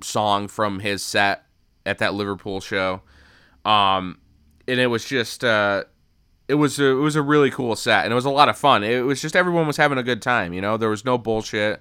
[0.03, 1.41] song from his set
[1.87, 3.03] at that Liverpool show.
[3.64, 4.18] Um,
[4.68, 5.85] and it was just uh,
[6.49, 8.57] it was a, it was a really cool set, and it was a lot of
[8.57, 8.85] fun.
[8.85, 10.53] It was just everyone was having a good time.
[10.53, 11.81] You know, there was no bullshit.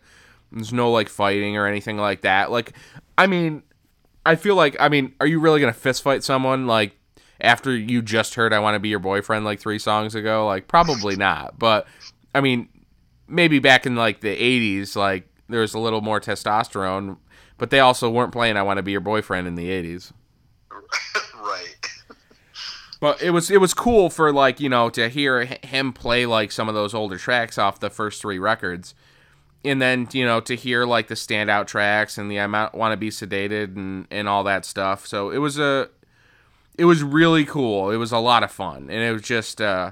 [0.52, 2.52] There's no like fighting or anything like that.
[2.52, 2.74] Like,
[3.18, 3.64] I mean,
[4.26, 6.96] I feel like I mean, are you really gonna fist fight someone like
[7.40, 10.46] after you just heard "I Want to Be Your Boyfriend" like three songs ago?
[10.46, 11.58] Like, probably not.
[11.58, 11.88] But
[12.36, 12.70] I mean,
[13.28, 17.18] maybe back in like the '80s, like there was a little more testosterone,
[17.62, 20.12] but they also weren't playing "I Want to Be Your Boyfriend" in the '80s.
[21.36, 21.76] right.
[23.00, 26.52] But it was it was cool for like you know to hear him play like
[26.52, 28.96] some of those older tracks off the first three records,
[29.64, 32.98] and then you know to hear like the standout tracks and the I want to
[32.98, 35.06] be sedated and and all that stuff.
[35.06, 35.88] So it was a
[36.80, 37.92] it was really cool.
[37.92, 39.92] It was a lot of fun, and it was just uh.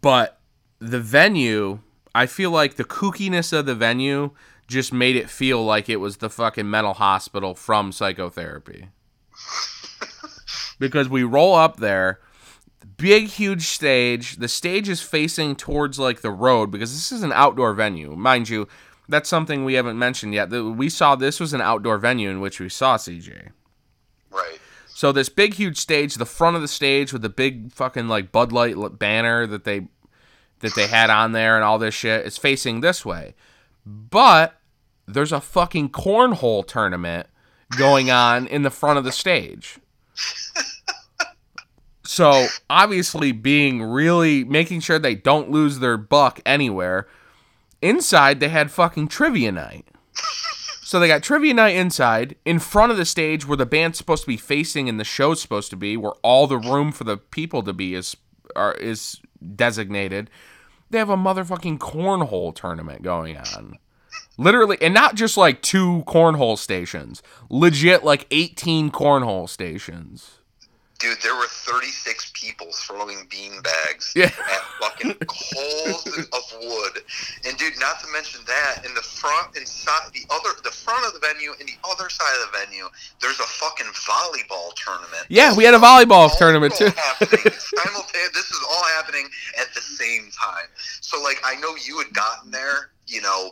[0.00, 0.38] But
[0.78, 1.80] the venue,
[2.14, 4.30] I feel like the kookiness of the venue
[4.66, 8.88] just made it feel like it was the fucking mental hospital from psychotherapy.
[10.78, 12.20] Because we roll up there
[12.96, 14.36] big huge stage.
[14.36, 18.14] The stage is facing towards like the road because this is an outdoor venue.
[18.16, 18.68] Mind you
[19.08, 20.50] that's something we haven't mentioned yet.
[20.50, 23.50] We saw this was an outdoor venue in which we saw cj
[24.30, 24.58] right.
[24.88, 28.32] So this big huge stage the front of the stage with the big fucking like
[28.32, 29.88] bud light banner that they
[30.60, 33.34] that they had on there and all this shit is facing this way
[33.86, 34.60] but
[35.06, 37.28] there's a fucking cornhole tournament
[37.78, 39.78] going on in the front of the stage
[42.16, 47.06] so obviously, being really making sure they don't lose their buck anywhere.
[47.82, 49.86] Inside, they had fucking trivia night.
[50.82, 54.22] So they got trivia night inside, in front of the stage where the band's supposed
[54.22, 57.16] to be facing and the show's supposed to be, where all the room for the
[57.16, 58.16] people to be is
[58.54, 59.20] are, is
[59.54, 60.30] designated.
[60.90, 63.78] They have a motherfucking cornhole tournament going on.
[64.38, 70.40] Literally, and not just like two cornhole stations, legit like 18 cornhole stations.
[70.98, 74.26] Dude, there were 36 people throwing bean bags yeah.
[74.26, 77.02] at fucking coals of wood.
[77.44, 81.06] And dude, not to mention that, in the front and side, the other, the front
[81.06, 82.88] of the venue and the other side of the venue,
[83.20, 85.26] there's a fucking volleyball tournament.
[85.28, 86.88] Yeah, we had a volleyball tournament too.
[86.88, 88.32] simultaneous.
[88.32, 89.28] This is all happening
[89.60, 90.66] at the same time.
[91.00, 93.50] So, like, I know you had gotten there, you know,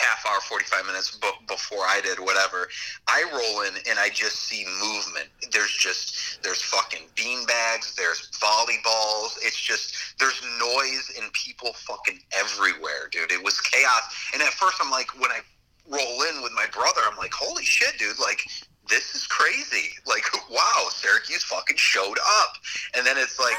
[0.00, 2.68] half hour, 45 minutes b- before I did, whatever.
[3.08, 5.28] I roll in and I just see movement.
[5.52, 9.38] There's just, there's fucking bean bags, there's volleyballs.
[9.42, 13.32] It's just, there's noise and people fucking everywhere, dude.
[13.32, 14.02] It was chaos.
[14.32, 15.40] And at first, I'm like, when I
[15.88, 18.18] roll in with my brother, I'm like, holy shit, dude.
[18.18, 18.40] Like,
[18.88, 19.90] this is crazy.
[20.06, 22.54] Like, wow, Syracuse fucking showed up.
[22.96, 23.58] And then it's like,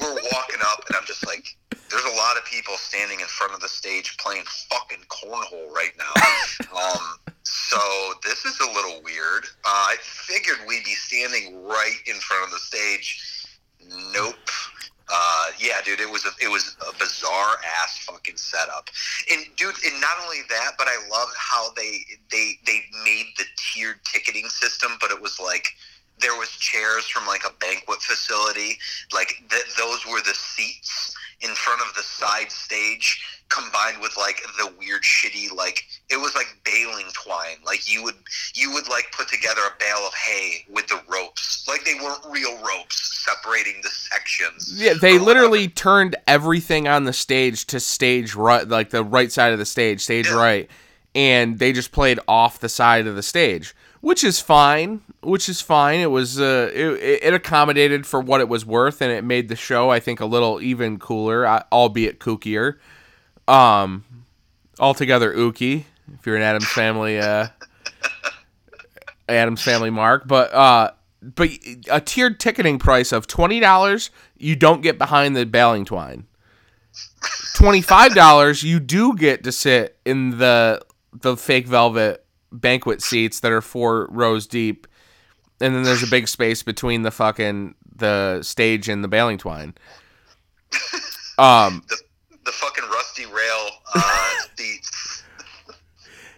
[0.00, 1.46] we're walking up, and I'm just like,
[1.90, 5.92] there's a lot of people standing in front of the stage playing fucking cornhole right
[5.98, 6.76] now.
[6.76, 7.78] um, so
[8.24, 9.44] this is a little weird.
[9.64, 13.46] Uh, I figured we'd be standing right in front of the stage.
[14.12, 14.34] Nope.
[15.08, 18.90] Uh, yeah, dude, it was a it was a bizarre ass fucking setup,
[19.30, 22.00] and dude, and not only that, but I love how they
[22.32, 25.68] they they made the tiered ticketing system, but it was like
[26.18, 28.78] there was chairs from like a banquet facility,
[29.14, 34.42] like th- those were the seats in front of the side stage combined with like
[34.58, 37.58] the weird shitty like it was like baling twine.
[37.64, 38.16] Like you would
[38.54, 41.66] you would like put together a bale of hay with the ropes.
[41.68, 44.72] Like they weren't real ropes separating the sections.
[44.74, 49.52] Yeah they literally turned everything on the stage to stage right like the right side
[49.52, 50.36] of the stage stage yeah.
[50.36, 50.70] right.
[51.14, 53.74] And they just played off the side of the stage
[54.06, 55.00] which is fine.
[55.20, 55.98] Which is fine.
[55.98, 59.56] It was uh, it, it accommodated for what it was worth, and it made the
[59.56, 62.76] show I think a little even cooler, uh, albeit kookier.
[63.48, 64.04] Um,
[64.78, 65.86] altogether ooky.
[66.14, 67.48] If you're an Addams family, uh,
[69.28, 71.50] Addams family mark, but uh, but
[71.90, 76.28] a tiered ticketing price of twenty dollars, you don't get behind the baling twine.
[77.56, 80.80] Twenty five dollars, you do get to sit in the
[81.12, 84.86] the fake velvet banquet seats that are four rows deep,
[85.60, 89.74] and then there's a big space between the fucking the stage and the baling twine.
[91.38, 91.98] Um, the,
[92.46, 95.22] the fucking rusty rail uh, seats.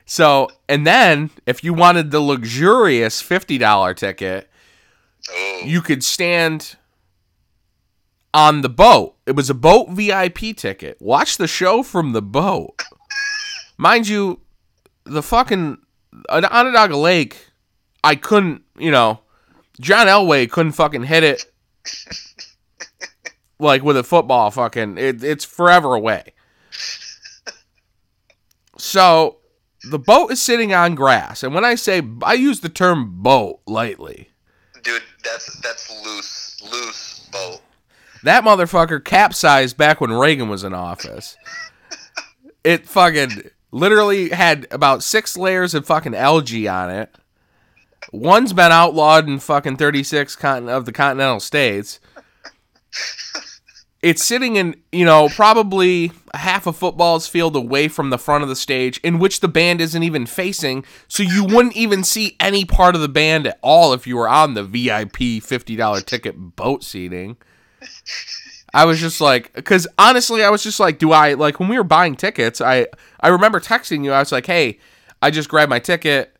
[0.07, 4.51] so, and then if you wanted the luxurious fifty dollar ticket,
[5.31, 5.62] oh.
[5.64, 6.75] you could stand
[8.35, 9.16] on the boat.
[9.27, 11.01] It was a boat VIP ticket.
[11.01, 12.83] Watch the show from the boat.
[13.77, 14.40] Mind you,
[15.05, 15.79] the fucking
[16.29, 17.49] Onondaga Lake,
[18.03, 19.21] I couldn't, you know,
[19.81, 21.45] John Elway couldn't fucking hit it
[23.59, 24.51] like with a football.
[24.51, 26.33] Fucking, it, it's forever away.
[28.77, 29.39] So
[29.91, 33.61] the boat is sitting on grass, and when I say I use the term boat
[33.67, 34.31] lightly,
[34.83, 37.61] Dude, that's that's loose, loose boat.
[38.23, 41.37] that motherfucker capsized back when Reagan was in office.
[42.65, 47.15] It fucking literally had about six layers of fucking algae on it.
[48.13, 52.01] One's been outlawed in fucking 36 con- of the continental states.
[54.01, 58.49] It's sitting in, you know, probably half a football's field away from the front of
[58.49, 62.65] the stage, in which the band isn't even facing, so you wouldn't even see any
[62.65, 66.85] part of the band at all if you were on the VIP $50 ticket boat
[66.85, 67.37] seating.
[68.75, 71.79] I was just like, because honestly, I was just like, do I like when we
[71.79, 72.61] were buying tickets?
[72.61, 72.87] I
[73.21, 74.13] I remember texting you.
[74.13, 74.79] I was like, hey,
[75.23, 76.37] I just grabbed my ticket.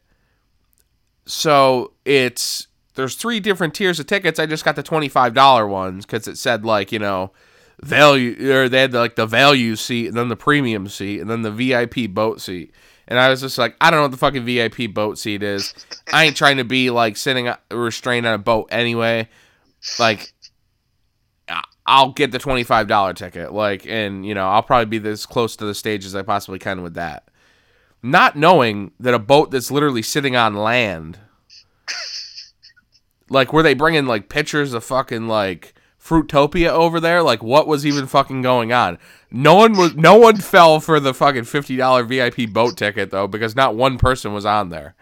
[1.27, 4.39] So it's there's three different tiers of tickets.
[4.39, 7.33] I just got the twenty five dollar ones because it said like you know
[7.81, 11.43] value or they had like the value seat and then the premium seat and then
[11.43, 12.73] the VIP boat seat.
[13.07, 15.73] And I was just like, I don't know what the fucking VIP boat seat is.
[16.13, 19.29] I ain't trying to be like sitting uh, restrained on a boat anyway.
[19.99, 20.33] Like
[21.89, 25.25] I'll get the twenty five dollar ticket, like, and you know, I'll probably be this
[25.25, 27.27] close to the stage as I possibly can with that.
[28.03, 31.19] Not knowing that a boat that's literally sitting on land,
[33.31, 37.23] like, were they bringing like pictures of fucking like Fruitopia over there?
[37.23, 38.99] Like, what was even fucking going on?
[39.31, 43.27] No one was, no one fell for the fucking fifty dollar VIP boat ticket though,
[43.27, 44.95] because not one person was on there.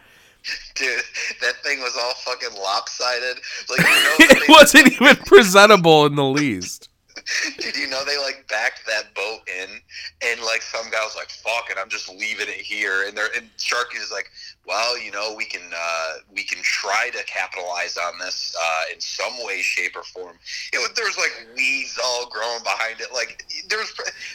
[0.75, 1.03] Dude,
[1.41, 3.39] that thing was all fucking lopsided.
[3.69, 6.89] Like, you know, it wasn't even presentable in the least.
[7.59, 9.81] Did you know they like backed that boat in,
[10.23, 13.31] and like some guy was like, "Fuck it, I'm just leaving it here." And they're
[13.37, 14.31] and Sharky is like,
[14.67, 19.01] "Well, you know, we can uh, we can try to capitalize on this uh, in
[19.01, 20.39] some way, shape, or form."
[20.73, 23.13] It there's like weeds all growing behind it.
[23.13, 23.93] Like there's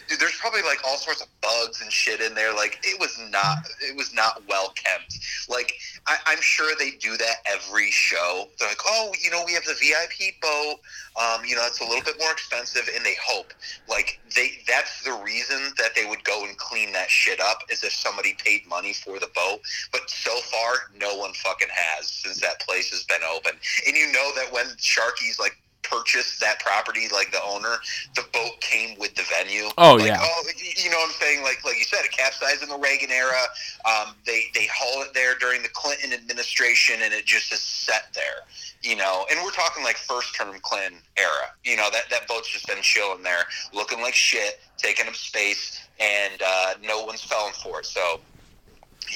[0.08, 2.54] dude, there's probably like all sorts of bugs and shit in there.
[2.54, 5.20] Like it was not it was not well kept.
[5.50, 5.74] Like
[6.08, 8.48] I, I'm sure they do that every show.
[8.60, 10.80] They're like, "Oh, you know, we have the VIP boat."
[11.20, 13.54] Um, you know, it's a little bit more expensive, and they hope
[13.89, 17.84] like they that's the reason that they would go and clean that shit up is
[17.84, 19.60] if somebody paid money for the boat.
[19.91, 23.54] But so far, no one fucking has since that place has been open.
[23.88, 27.76] And you know that when Sharky's like purchased that property, like the owner,
[28.16, 29.70] the boat came with the venue.
[29.78, 30.18] Oh like, yeah.
[30.20, 31.44] Oh, you know what I'm saying?
[31.44, 33.42] Like like you said, it capsized in the Reagan era.
[33.86, 38.14] Um, they they haul it there during the Clinton administration, and it just is set
[38.14, 38.46] there.
[38.84, 41.54] You know, and we're talking like first term Clinton era.
[41.64, 45.82] You know that that boat's just been chilling there, looking like shit, taking up space,
[46.00, 47.86] and uh, no one's falling for it.
[47.86, 48.20] So,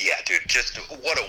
[0.03, 1.25] yeah, dude, just what a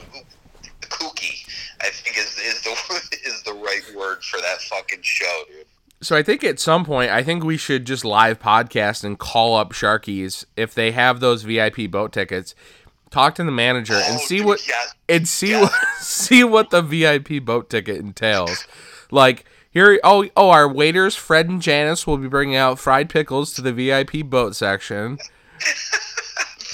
[0.87, 1.47] kooky.
[1.81, 2.71] I think is is the
[3.29, 5.67] is the right word for that fucking show, dude.
[6.03, 9.57] So I think at some point, I think we should just live podcast and call
[9.57, 12.55] up Sharky's if they have those VIP boat tickets.
[13.11, 14.95] Talk to the manager and Oh, see dude, what yes.
[15.09, 15.63] and see Yes.
[15.63, 18.67] what see what the VIP boat ticket entails.
[19.11, 23.53] Like here, oh oh, our waiters Fred and Janice will be bringing out fried pickles
[23.55, 25.19] to the VIP boat section.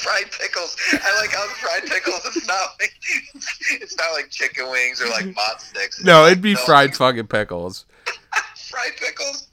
[0.02, 0.76] fried pickles.
[0.92, 2.20] I like how fried pickles.
[2.26, 2.92] It's not like
[3.80, 5.98] it's not like chicken wings or like mott sticks.
[5.98, 7.84] It's No, like, it'd be fried fucking pickles.
[8.56, 9.48] fried pickles.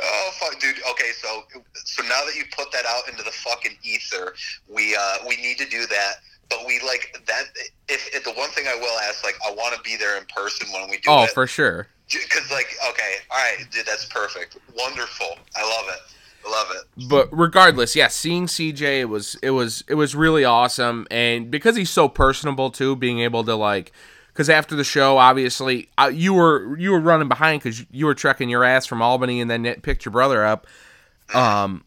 [0.00, 0.76] Oh fuck, dude.
[0.90, 1.44] Okay, so
[1.74, 4.34] so now that you put that out into the fucking ether,
[4.68, 6.14] we uh we need to do that.
[6.50, 7.44] But we like that.
[7.88, 10.24] If, if the one thing I will ask, like, I want to be there in
[10.26, 11.30] person when we do Oh, it.
[11.30, 11.86] for sure.
[12.12, 15.38] Because like, okay, all right, dude, that's perfect, wonderful.
[15.56, 16.00] I love it.
[16.46, 17.08] Love it.
[17.08, 21.76] but regardless, yeah, seeing CJ it was it was it was really awesome, and because
[21.76, 23.92] he's so personable too, being able to like,
[24.28, 28.14] because after the show, obviously uh, you were you were running behind because you were
[28.14, 30.66] trekking your ass from Albany and then picked your brother up,
[31.32, 31.84] um,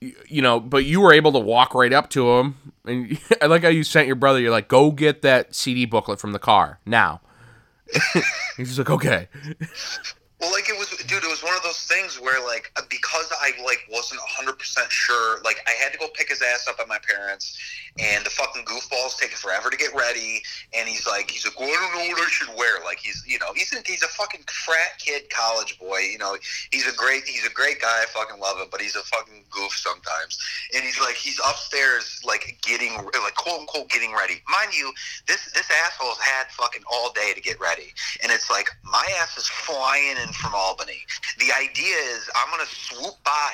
[0.00, 3.62] you know, but you were able to walk right up to him, and I like
[3.62, 4.38] how you sent your brother.
[4.38, 7.20] You're like, go get that CD booklet from the car now.
[8.56, 9.28] he's just like, okay.
[10.38, 11.24] Well, like it was, dude.
[11.24, 14.92] It was one of those things where, like, uh, because I like wasn't hundred percent
[14.92, 17.56] sure, like, I had to go pick his ass up at my parents,
[17.98, 20.42] and the fucking goofball's taking forever to get ready.
[20.76, 22.84] And he's like, he's like, well, I don't know what I should wear.
[22.84, 26.00] Like, he's, you know, he's a, he's a fucking frat kid, college boy.
[26.00, 26.36] You know,
[26.70, 28.02] he's a great, he's a great guy.
[28.02, 30.38] I fucking love him, but he's a fucking goof sometimes.
[30.74, 34.42] And he's like, he's upstairs, like, getting, like, quote unquote, getting ready.
[34.50, 34.92] Mind you,
[35.26, 39.38] this this asshole's had fucking all day to get ready, and it's like my ass
[39.38, 41.04] is flying in from Albany.
[41.38, 43.52] The idea is I'm gonna swoop by,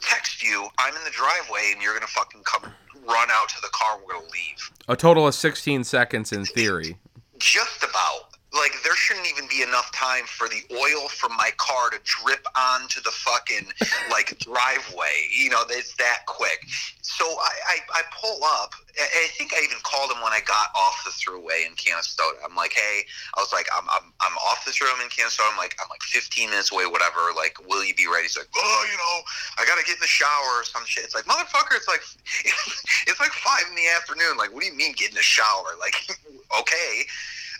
[0.00, 2.72] text you, I'm in the driveway, and you're gonna fucking come
[3.06, 3.98] run out to the car.
[3.98, 4.70] We're gonna leave.
[4.88, 6.96] A total of 16 seconds in theory.
[7.38, 8.29] Just about.
[8.52, 12.46] Like there shouldn't even be enough time for the oil from my car to drip
[12.58, 13.66] onto the fucking
[14.10, 15.30] like driveway.
[15.30, 16.66] You know, it's that quick.
[17.02, 18.74] So I, I, I pull up.
[18.98, 22.42] I think I even called him when I got off the Thruway in Canastota.
[22.44, 25.50] I'm like, hey, I was like, I'm, I'm, I'm off the Thruway in Canastota.
[25.50, 27.30] I'm like, I'm like 15 minutes away, whatever.
[27.36, 28.24] Like, will you be ready?
[28.24, 29.16] He's like, oh, you know,
[29.58, 31.04] I gotta get in the shower or some shit.
[31.04, 32.02] It's like, motherfucker, it's like,
[33.06, 34.36] it's like five in the afternoon.
[34.36, 35.78] Like, what do you mean get in the shower?
[35.78, 35.94] Like,
[36.60, 37.06] okay.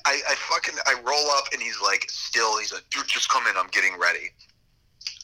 [0.06, 3.46] I, I fucking I roll up and he's like still he's like dude just come
[3.46, 4.30] in I'm getting ready.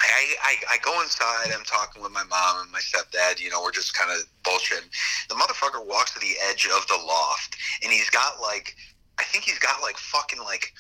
[0.01, 1.53] I, I, I go inside.
[1.55, 3.41] I'm talking with my mom and my stepdad.
[3.41, 4.89] You know, we're just kind of bullshitting.
[5.29, 8.77] The motherfucker walks to the edge of the loft, and he's got like,
[9.19, 10.73] I think he's got like fucking like,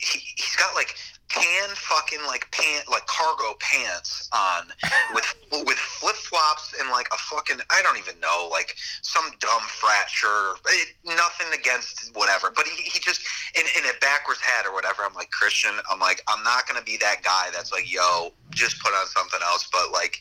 [0.00, 0.94] he, he's got like
[1.28, 4.66] tan fucking like pant like cargo pants on
[5.14, 5.32] with
[5.64, 10.08] with flip flops and like a fucking I don't even know like some dumb frat
[10.08, 10.56] shirt.
[10.66, 13.20] It, nothing against whatever, but he, he just
[13.54, 15.02] in, in a backwards hat or whatever.
[15.04, 15.72] I'm like Christian.
[15.90, 19.40] I'm like I'm not gonna be that guy that's like yo just put on something
[19.44, 20.18] else, but like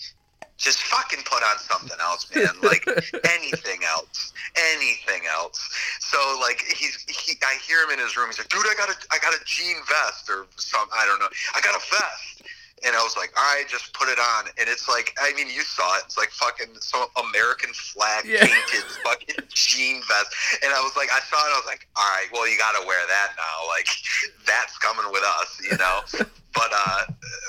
[0.60, 2.52] just fucking put on something else, man.
[2.62, 2.86] Like
[3.32, 4.34] anything else,
[4.76, 5.58] anything else.
[6.02, 8.28] So like he's he, I hear him in his room.
[8.28, 11.20] He's like, dude, I got a I got a jean vest or some I don't
[11.20, 11.30] know.
[11.56, 12.44] I got a vest.
[12.86, 14.48] And I was like, all right, just put it on.
[14.58, 16.04] And it's like, I mean, you saw it.
[16.06, 18.46] It's like fucking some American flag yeah.
[18.46, 20.32] painted fucking jean vest.
[20.64, 21.52] And I was like, I saw it.
[21.52, 23.68] I was like, all right, well, you got to wear that now.
[23.68, 23.88] Like,
[24.48, 26.02] that's coming with us, you know?
[26.54, 27.06] but uh,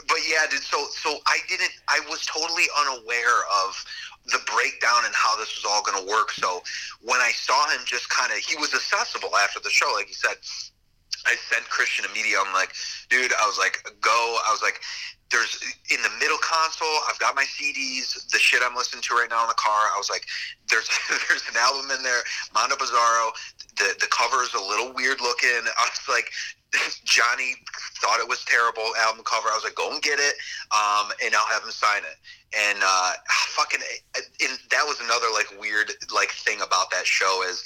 [0.09, 0.61] but yeah, dude.
[0.61, 1.73] So so I didn't.
[1.89, 3.85] I was totally unaware of
[4.27, 6.31] the breakdown and how this was all going to work.
[6.33, 6.63] So
[7.03, 10.15] when I saw him, just kind of, he was accessible after the show, like he
[10.15, 10.37] said.
[11.27, 12.37] I sent Christian a media.
[12.45, 12.73] I'm like,
[13.09, 13.33] dude.
[13.41, 14.39] I was like, go.
[14.47, 14.81] I was like,
[15.31, 17.01] there's in the middle console.
[17.09, 19.91] I've got my CDs, the shit I'm listening to right now in the car.
[19.95, 20.27] I was like,
[20.69, 20.89] there's
[21.29, 22.23] there's an album in there,
[22.55, 23.31] Mondo Bizarro.
[23.79, 25.63] The the cover is a little weird looking.
[25.79, 26.31] I was like,
[27.05, 27.55] Johnny
[28.03, 29.49] thought it was terrible album cover.
[29.49, 30.35] I was like, go and get it,
[30.75, 32.19] um, and I'll have him sign it.
[32.57, 33.13] And uh,
[33.55, 33.81] fucking,
[34.17, 37.65] and that was another like weird like thing about that show is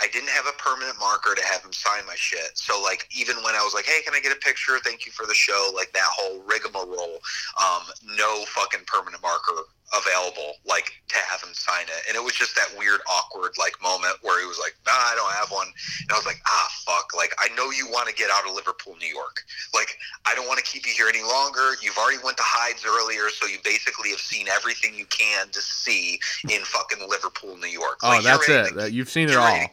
[0.00, 2.52] I didn't have a permanent marker to have him sign my shit.
[2.54, 4.78] So like even when I was like, hey, can I get a picture?
[4.84, 5.70] Thank you for the show.
[5.74, 7.18] Like that whole rigmarole.
[7.56, 7.82] Um,
[8.16, 9.62] no fucking permanent marker
[9.94, 13.72] available like to have him sign it and it was just that weird awkward like
[13.80, 15.68] moment where he was like nah i don't have one
[16.00, 18.54] and i was like ah fuck like i know you want to get out of
[18.54, 19.42] liverpool new york
[19.74, 22.84] like i don't want to keep you here any longer you've already went to Heid's
[22.84, 26.18] earlier so you basically have seen everything you can to see
[26.50, 29.66] in fucking liverpool new york oh like, that's it to, you've seen it all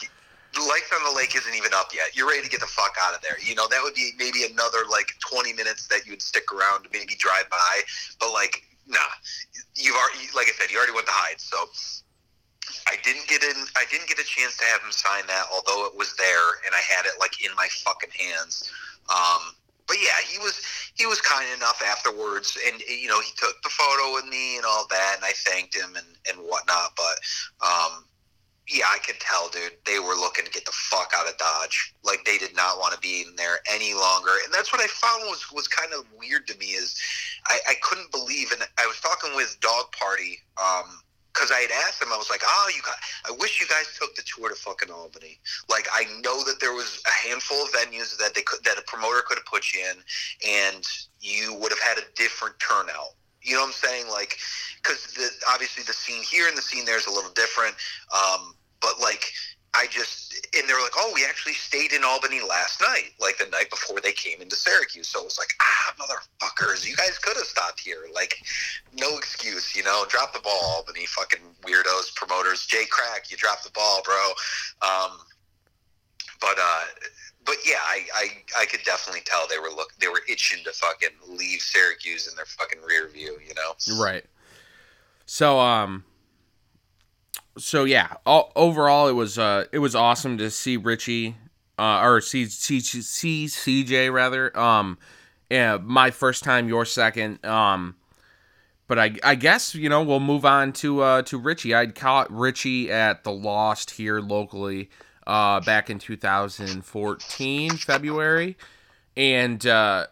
[0.62, 2.16] lights on the lake isn't even up yet.
[2.16, 3.38] You're ready to get the fuck out of there.
[3.42, 6.90] You know, that would be maybe another like 20 minutes that you'd stick around to
[6.94, 7.82] maybe drive by.
[8.20, 9.00] But like, nah,
[9.76, 11.40] you've already, like I said, you already went to Heid.
[11.40, 11.58] So
[12.88, 13.56] I didn't get in.
[13.76, 16.74] I didn't get a chance to have him sign that, although it was there and
[16.74, 18.72] I had it like in my fucking hands.
[19.10, 19.56] Um,
[19.88, 20.62] but yeah, he was
[20.96, 24.66] he was kind enough afterwards, and you know he took the photo with me and
[24.66, 26.96] all that, and I thanked him and and whatnot.
[26.96, 28.06] But um,
[28.74, 29.78] yeah, I could tell, dude.
[29.86, 31.94] They were looking to get the fuck out of Dodge.
[32.04, 34.32] Like they did not want to be in there any longer.
[34.44, 37.00] And that's what I found was was kind of weird to me is
[37.46, 38.52] I, I couldn't believe.
[38.52, 42.10] And I was talking with Dog Party because um, I had asked them.
[42.12, 42.96] I was like, "Oh, you got.
[43.30, 45.40] I wish you guys took the tour to fucking Albany.
[45.70, 48.84] Like I know that there was a handful of venues that they could that a
[48.88, 49.98] promoter could have put you in,
[50.50, 50.84] and
[51.20, 53.14] you would have had a different turnout."
[53.44, 54.06] You know what I'm saying?
[54.10, 54.38] Like,
[54.82, 57.76] because obviously the scene here and the scene there is a little different.
[58.16, 59.32] Um, but like,
[59.74, 63.40] I just and they were like, "Oh, we actually stayed in Albany last night, like
[63.40, 67.18] the night before they came into Syracuse." So it was like, "Ah, motherfuckers, you guys
[67.18, 68.06] could have stopped here.
[68.14, 68.36] Like,
[69.00, 70.06] no excuse, you know.
[70.10, 72.68] Drop the ball, Albany, fucking weirdos, promoters.
[72.68, 74.30] Jay Crack, you dropped the ball, bro."
[74.84, 75.18] Um,
[76.40, 76.82] but uh,
[77.46, 78.28] but yeah, I, I
[78.62, 82.36] I could definitely tell they were look they were itching to fucking leave Syracuse in
[82.36, 83.74] their fucking rear view, you know.
[84.00, 84.26] Right.
[85.26, 86.04] So um.
[87.58, 91.36] So yeah, all, overall it was uh it was awesome to see Richie,
[91.78, 94.98] uh or see see see CJ rather um,
[95.50, 97.96] yeah my first time your second um,
[98.88, 101.76] but I I guess you know we'll move on to uh to Richie.
[101.76, 104.90] I'd caught Richie at the Lost here locally
[105.28, 108.58] uh, back in 2014 February,
[109.16, 110.08] and uh,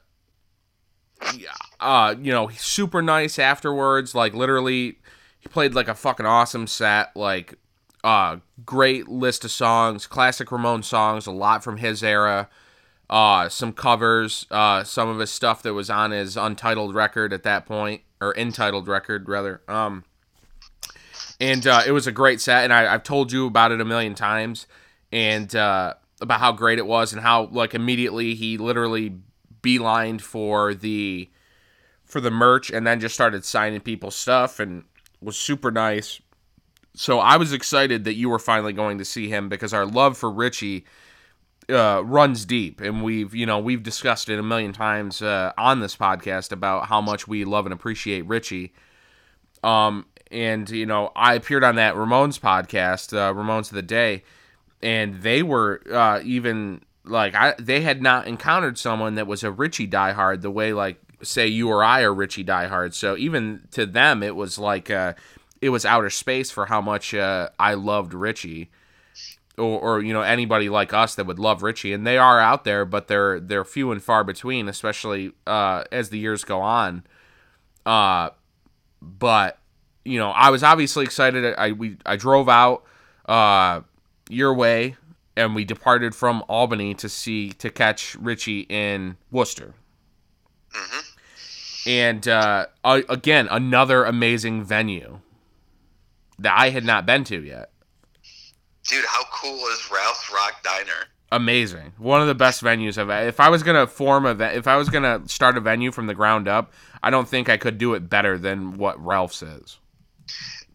[1.79, 4.15] uh, you know, super nice afterwards.
[4.15, 4.99] Like literally,
[5.41, 7.15] he played like a fucking awesome set.
[7.15, 7.55] Like,
[8.03, 12.47] uh, great list of songs, classic Ramon songs, a lot from his era.
[13.09, 17.43] Uh, some covers, uh, some of his stuff that was on his untitled record at
[17.43, 19.61] that point, or entitled record rather.
[19.67, 20.05] Um,
[21.39, 23.85] and uh, it was a great set, and I, I've told you about it a
[23.85, 24.67] million times
[25.11, 29.17] and uh, about how great it was and how like immediately he literally
[29.61, 31.29] beelined for the
[32.05, 34.83] for the merch and then just started signing people's stuff and
[35.21, 36.19] was super nice.
[36.93, 40.17] So I was excited that you were finally going to see him because our love
[40.17, 40.85] for Richie
[41.69, 45.79] uh, runs deep, and we've you know we've discussed it a million times uh, on
[45.79, 48.73] this podcast about how much we love and appreciate Richie.
[49.63, 54.23] Um, and you know I appeared on that Ramones podcast, uh, Ramones of the Day,
[54.81, 59.51] and they were uh, even like I they had not encountered someone that was a
[59.51, 62.93] Richie diehard the way like say you or I are Richie diehard.
[62.93, 65.13] So even to them, it was like uh,
[65.61, 68.69] it was outer space for how much uh, I loved Richie
[69.57, 72.63] or, or you know anybody like us that would love Richie, and they are out
[72.63, 77.03] there, but they're they're few and far between, especially uh, as the years go on.
[77.85, 78.29] Uh,
[79.01, 79.57] but
[80.03, 81.55] you know, I was obviously excited.
[81.57, 82.83] I we I drove out
[83.27, 83.81] uh,
[84.29, 84.95] your way,
[85.35, 89.73] and we departed from Albany to see to catch Richie in Worcester.
[90.73, 91.10] hmm
[91.85, 95.19] And uh, uh, again, another amazing venue
[96.39, 97.71] that I had not been to yet.
[98.87, 101.07] Dude, how cool is Ralph's Rock Diner?
[101.31, 101.93] amazing.
[101.97, 103.27] One of the best venues I've.
[103.27, 106.13] If I was gonna form a, if I was gonna start a venue from the
[106.13, 109.77] ground up, I don't think I could do it better than what Ralph's is.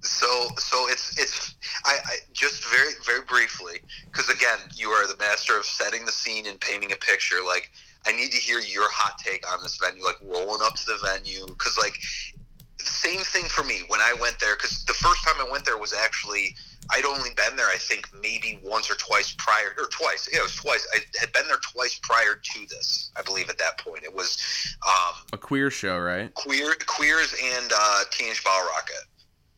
[0.00, 0.26] So,
[0.56, 1.54] so it's it's
[1.84, 6.12] I, I just very very briefly because again, you are the master of setting the
[6.12, 7.36] scene and painting a picture.
[7.44, 7.70] Like,
[8.06, 10.04] I need to hear your hot take on this venue.
[10.04, 11.94] Like rolling up to the venue because like
[12.78, 15.64] the same thing for me when I went there because the first time I went
[15.64, 16.54] there was actually
[16.90, 20.42] I'd only been there I think maybe once or twice prior or twice yeah it
[20.42, 24.04] was twice I had been there twice prior to this I believe at that point
[24.04, 24.38] it was
[24.86, 26.32] um, A queer show, right?
[26.34, 29.04] queer queers and uh, Teenage Ball Rocket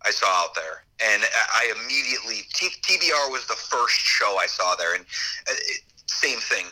[0.07, 1.22] I saw out there and
[1.53, 5.05] I immediately T- TBR was the first show I saw there and
[5.51, 6.64] uh, it, same thing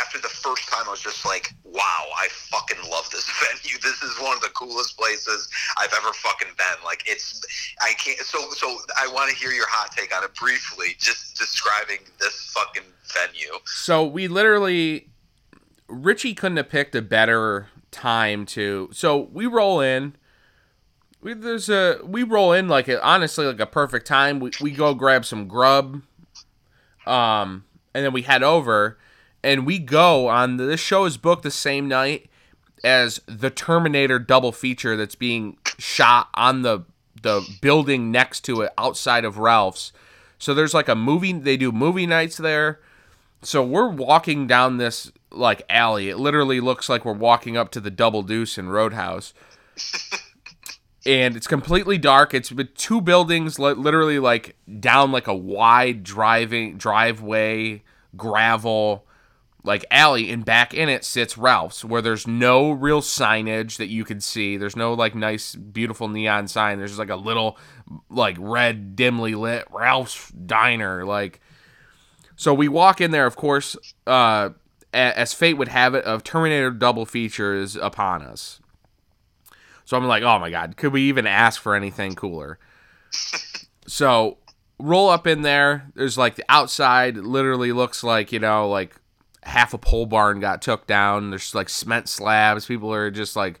[0.00, 4.02] after the first time I was just like wow I fucking love this venue this
[4.02, 7.40] is one of the coolest places I've ever fucking been like it's
[7.80, 11.36] I can't so so I want to hear your hot take on it briefly just
[11.36, 12.82] describing this fucking
[13.12, 15.08] venue So we literally,
[15.88, 18.90] Richie couldn't have picked a better time to.
[18.92, 20.16] So we roll in.
[21.20, 24.40] We there's a we roll in like a, honestly like a perfect time.
[24.40, 26.02] We we go grab some grub,
[27.06, 27.64] um,
[27.94, 28.98] and then we head over,
[29.46, 30.56] and we go on.
[30.56, 32.28] This show is booked the same night
[32.82, 36.80] as the Terminator double feature that's being shot on the
[37.22, 39.92] the building next to it outside of Ralph's.
[40.36, 41.32] So there's like a movie.
[41.32, 42.80] They do movie nights there.
[43.40, 46.08] So we're walking down this like alley.
[46.08, 49.32] It literally looks like we're walking up to the Double Deuce in Roadhouse.
[51.06, 52.34] and it's completely dark.
[52.34, 57.84] It's with two buildings literally like down like a wide driving driveway,
[58.16, 59.05] gravel
[59.66, 64.04] like alley and back in it sits Ralph's where there's no real signage that you
[64.04, 64.56] can see.
[64.56, 66.78] There's no like nice beautiful neon sign.
[66.78, 67.58] There's just like a little
[68.08, 71.40] like red dimly lit Ralph's diner like
[72.36, 74.50] so we walk in there, of course, uh,
[74.92, 78.60] as fate would have it, of Terminator double feature is upon us.
[79.86, 82.58] So I'm like, oh my god, could we even ask for anything cooler?
[83.86, 84.36] so
[84.78, 85.90] roll up in there.
[85.94, 88.96] There's like the outside literally looks like you know like
[89.46, 91.30] half a pole barn got took down.
[91.30, 92.66] There's like cement slabs.
[92.66, 93.60] People are just like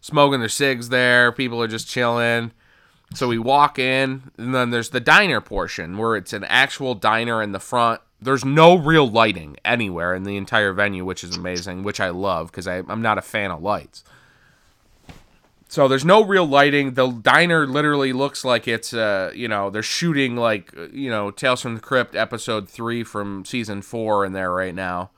[0.00, 1.32] smoking their cigs there.
[1.32, 2.52] People are just chilling.
[3.14, 7.42] So we walk in, and then there's the diner portion where it's an actual diner
[7.42, 8.00] in the front.
[8.20, 12.52] There's no real lighting anywhere in the entire venue, which is amazing, which I love
[12.52, 14.04] because I'm not a fan of lights.
[15.68, 16.94] So there's no real lighting.
[16.94, 21.30] The diner literally looks like it's, uh, you know, they're shooting like, uh, you know,
[21.30, 25.10] Tales from the Crypt episode three from season four in there right now.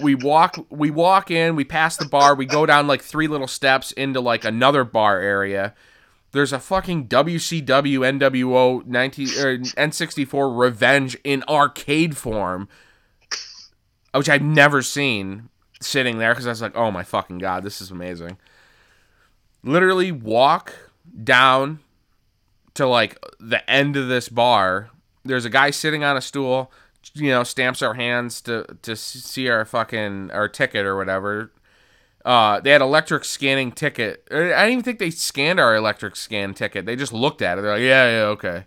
[0.00, 3.46] We walk we walk in we pass the bar we go down like three little
[3.46, 5.74] steps into like another bar area.
[6.32, 12.68] There's a fucking WCW NWO 19 er, or N64 Revenge in arcade form
[14.14, 15.48] which I've never seen
[15.80, 18.38] sitting there cuz I was like oh my fucking god this is amazing.
[19.62, 20.74] Literally walk
[21.22, 21.80] down
[22.74, 24.90] to like the end of this bar.
[25.24, 26.72] There's a guy sitting on a stool
[27.14, 31.52] you know, stamps our hands to to see our fucking our ticket or whatever.
[32.24, 34.26] Uh, they had electric scanning ticket.
[34.30, 36.84] I didn't even think they scanned our electric scan ticket.
[36.84, 37.62] They just looked at it.
[37.62, 38.64] They're like, yeah, yeah, okay.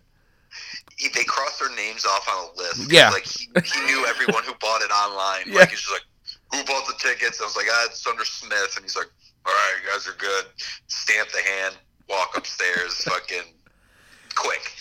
[0.98, 2.92] he, they crossed their names off on a list.
[2.92, 3.10] Yeah.
[3.12, 5.60] like he, he knew everyone who bought it online Yeah.
[5.60, 6.02] like he's just like
[6.52, 9.10] who bought the tickets I was like ah it's under Smith and he's like
[9.46, 10.46] all right you guys are good
[10.88, 11.76] stamp the hand
[12.10, 13.54] walk upstairs fucking
[14.36, 14.72] quick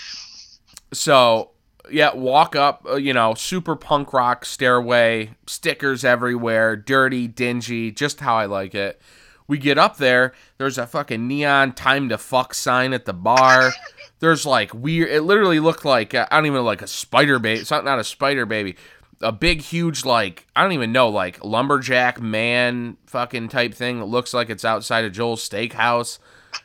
[0.92, 1.51] So
[1.90, 8.20] yeah, walk up, uh, you know, super punk rock stairway, stickers everywhere, dirty, dingy, just
[8.20, 9.00] how I like it.
[9.48, 13.72] We get up there, there's a fucking neon time to fuck sign at the bar.
[14.20, 17.40] There's like weird, it literally looked like, uh, I don't even know, like a spider
[17.40, 17.60] baby.
[17.60, 18.76] It's not, not a spider baby.
[19.20, 24.06] A big, huge, like, I don't even know, like lumberjack man fucking type thing that
[24.06, 26.20] looks like it's outside of Joel's steakhouse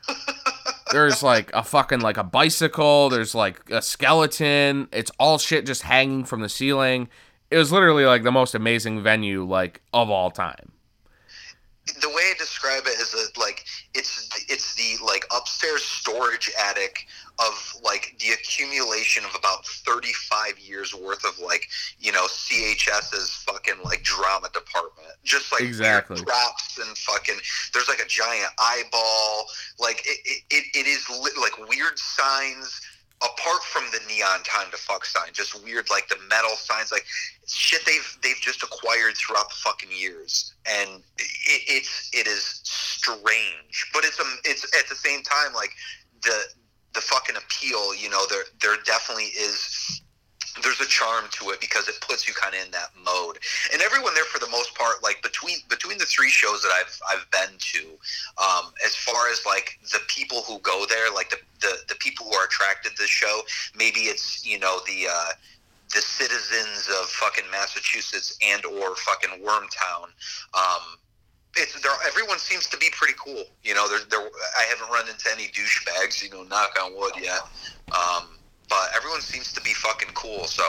[0.92, 3.10] there's like a fucking like a bicycle.
[3.10, 4.88] There's like a skeleton.
[4.92, 7.10] It's all shit just hanging from the ceiling.
[7.50, 10.72] It was literally like the most amazing venue like of all time.
[12.02, 17.08] The way I describe it is that like it's it's the like upstairs storage attic
[17.40, 21.68] of like the accumulation of about 35 years worth of like
[22.00, 25.14] you know CHS's fucking like drama department.
[25.24, 26.22] Just like exactly.
[26.24, 27.38] props and fucking
[27.74, 29.48] there's like a giant eyeball.
[29.80, 32.82] Like it it, it is li- like weird signs
[33.24, 37.06] apart from the neon time to fuck sign, just weird like the metal signs, like
[37.48, 43.90] shit they've they've just acquired throughout the fucking years, and it, it's it is strange,
[43.94, 45.72] but it's a it's at the same time like
[46.24, 46.44] the
[46.98, 50.02] the fucking appeal, you know, there there definitely is
[50.64, 53.38] there's a charm to it because it puts you kind of in that mode.
[53.72, 57.00] And everyone there, for the most part, like between between the three shows that I've
[57.12, 57.84] I've been to,
[58.42, 62.26] um, as far as like the people who go there, like the, the the people
[62.26, 63.42] who are attracted to the show,
[63.76, 65.08] maybe it's you know the.
[65.10, 65.30] Uh,
[65.96, 70.10] the citizens of fucking Massachusetts and or fucking Wormtown,
[70.54, 70.98] um,
[71.58, 71.92] it's there.
[72.06, 73.44] Everyone seems to be pretty cool.
[73.64, 74.20] You know, there, there.
[74.58, 76.24] I haven't run into any douchebags.
[76.24, 77.40] You know, knock on wood yet.
[77.92, 78.38] Um,
[78.70, 80.46] but everyone seems to be fucking cool.
[80.46, 80.64] So,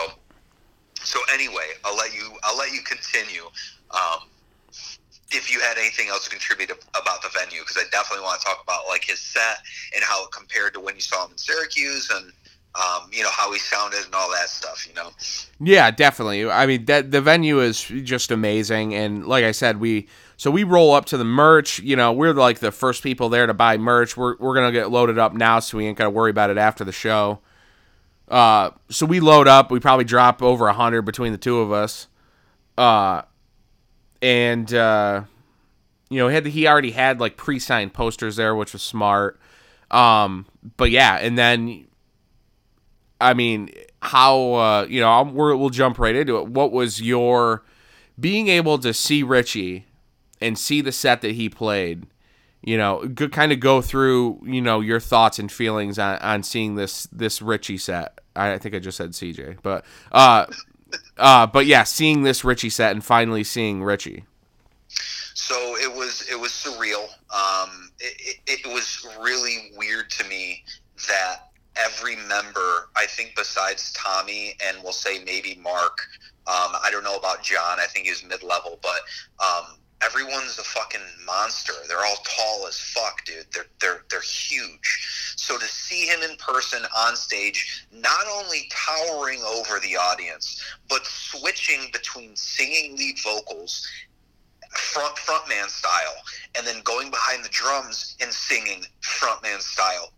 [1.03, 2.33] so anyway, I'll let you.
[2.45, 3.45] I'll let you continue.
[3.91, 4.29] Um,
[5.31, 8.47] if you had anything else to contribute about the venue, because I definitely want to
[8.47, 9.59] talk about like his set
[9.95, 12.33] and how it compared to when you saw him in Syracuse and.
[12.75, 14.87] Um, you know how he sounded and all that stuff.
[14.87, 15.11] You know.
[15.59, 16.49] Yeah, definitely.
[16.49, 20.07] I mean, that the venue is just amazing, and like I said, we
[20.39, 21.81] so we roll up to the merch.
[21.81, 24.17] You know, we're like the first people there to buy merch.
[24.17, 26.85] We're we're gonna get loaded up now, so we ain't gotta worry about it after
[26.85, 27.41] the show.
[28.29, 29.73] Uh, so we load up.
[29.73, 32.07] We probably drop over a hundred between the two of us.
[32.77, 33.23] Uh,
[34.23, 35.25] and uh,
[36.09, 39.41] you know, had he already had like pre-signed posters there, which was smart.
[39.91, 41.89] Um, but yeah, and then
[43.21, 43.73] I mean,
[44.03, 46.47] how uh, you know, we will jump right into it.
[46.47, 47.65] What was your
[48.21, 49.88] being able to see Richie
[50.41, 52.07] and see the set that he played?
[52.63, 56.43] you know, good kind of go through, you know, your thoughts and feelings on, on
[56.43, 58.21] seeing this this Richie set.
[58.35, 60.47] I think I just said CJ, but uh,
[61.17, 64.25] uh, but yeah, seeing this Richie set and finally seeing Richie.
[64.89, 67.05] So it was it was surreal.
[67.35, 70.65] Um, it, it, it was really weird to me
[71.09, 76.01] that every member, I think besides Tommy and we'll say maybe Mark,
[76.47, 77.79] um, I don't know about John.
[77.79, 79.01] I think he's mid level, but
[79.41, 81.73] um, everyone's a fucking monster.
[81.87, 83.47] They're all tall as fuck, dude.
[83.53, 85.35] They're they're they're huge.
[85.37, 91.05] So to see him in person on stage, not only towering over the audience, but
[91.07, 93.87] switching between singing lead vocals
[94.77, 96.15] front frontman style
[96.57, 98.85] and then going behind the drums and singing
[99.19, 100.13] frontman style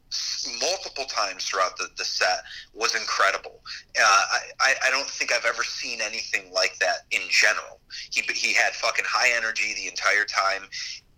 [0.60, 2.42] multiple times throughout the, the set
[2.74, 3.60] was incredible.
[3.98, 4.22] Uh,
[4.60, 7.80] I, I don't think I've ever seen anything like that in general.
[8.10, 10.68] He, he had fucking high energy the entire time.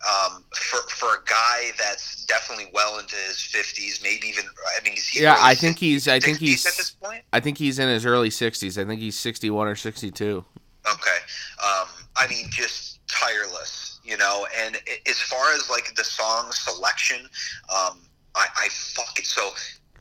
[0.02, 4.96] Um, for for a guy that's definitely well into his fifties, maybe even I mean,
[5.14, 7.22] yeah, I think he's I think he's at this point.
[7.32, 8.78] I think he's in his early sixties.
[8.78, 10.44] I think he's sixty one or sixty two.
[10.90, 11.18] Okay,
[11.64, 14.46] um, I mean, just tireless, you know.
[14.58, 14.76] And
[15.08, 17.20] as far as like the song selection,
[17.70, 17.98] um,
[18.34, 19.26] I, I fuck it.
[19.26, 19.50] so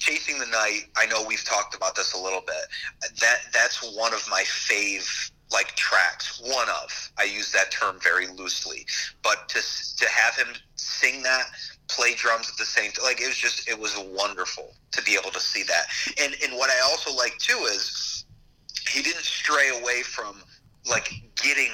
[0.01, 0.85] chasing the night.
[0.97, 3.11] I know we've talked about this a little bit.
[3.19, 6.41] That that's one of my fave like tracks.
[6.43, 8.85] One of I use that term very loosely,
[9.23, 9.61] but to
[9.97, 11.45] to have him sing that,
[11.87, 15.13] play drums at the same time, like it was just it was wonderful to be
[15.19, 15.85] able to see that.
[16.21, 18.25] And and what I also like too is
[18.89, 20.41] he didn't stray away from
[20.89, 21.71] like getting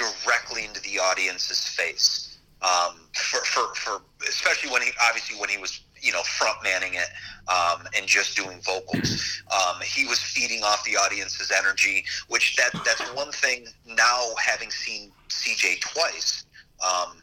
[0.00, 2.26] directly into the audience's face.
[2.62, 6.94] Um, for, for, for especially when he obviously when he was you know, front manning
[6.94, 7.08] it
[7.48, 9.42] um, and just doing vocals.
[9.52, 13.66] Um, he was feeding off the audience's energy, which that that's one thing.
[13.86, 16.44] Now having seen CJ twice,
[16.84, 17.22] um,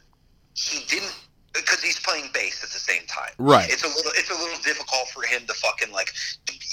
[0.54, 1.14] he didn't
[1.60, 3.32] because he's playing bass at the same time.
[3.38, 3.68] Right.
[3.68, 6.12] It's a little it's a little difficult for him to fucking like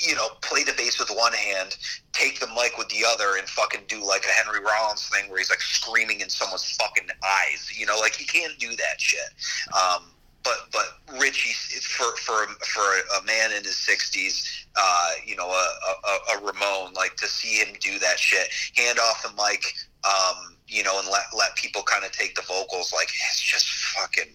[0.07, 1.77] you know play the bass with one hand,
[2.13, 5.39] take the mic with the other, and fucking do like a Henry Rollins thing where
[5.39, 7.71] he's like screaming in someone's fucking eyes.
[7.75, 9.29] You know, like he can't do that shit.
[9.73, 10.11] Um,
[10.45, 12.81] but but Richie for for for
[13.19, 17.57] a man in his sixties, uh, you know, a, a, a, Ramones like to see
[17.57, 19.73] him do that shit, hand off the mic,
[20.05, 22.93] um, you know, and let let people kind of take the vocals.
[22.93, 24.33] Like it's just fucking,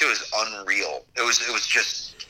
[0.00, 1.04] it was unreal.
[1.16, 2.26] It was it was just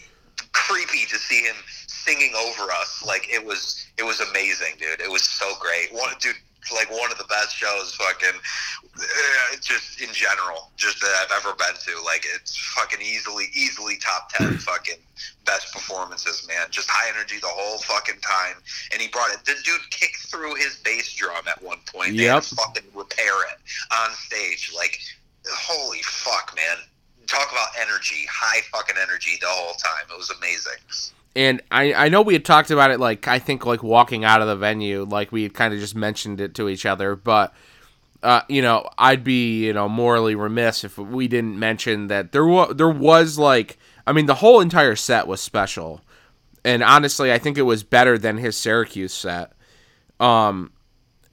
[0.53, 1.57] creepy to see him
[1.87, 3.05] singing over us.
[3.07, 5.01] Like it was it was amazing, dude.
[5.01, 5.93] It was so great.
[5.93, 6.37] One dude
[6.75, 8.41] like one of the best shows fucking
[8.99, 13.97] uh, just in general just that I've ever been to like it's fucking easily easily
[13.97, 14.99] top 10 fucking
[15.45, 18.57] best performances man just high energy the whole fucking time
[18.93, 22.25] and he brought it the dude kicked through his bass drum at one point they
[22.25, 23.59] had to fucking repair it
[23.97, 24.99] on stage like
[25.49, 26.77] holy fuck man
[27.29, 30.05] talk about energy high fucking energy the whole time.
[30.11, 30.73] It was amazing.
[31.37, 34.41] And I, I know we had talked about it like I think like walking out
[34.41, 37.55] of the venue, like we had kind of just mentioned it to each other, but
[38.23, 42.47] uh, you know, I'd be you know morally remiss if we didn't mention that there
[42.47, 46.01] was there was like I mean the whole entire set was special,
[46.65, 49.53] and honestly I think it was better than his Syracuse set.
[50.19, 50.73] Um,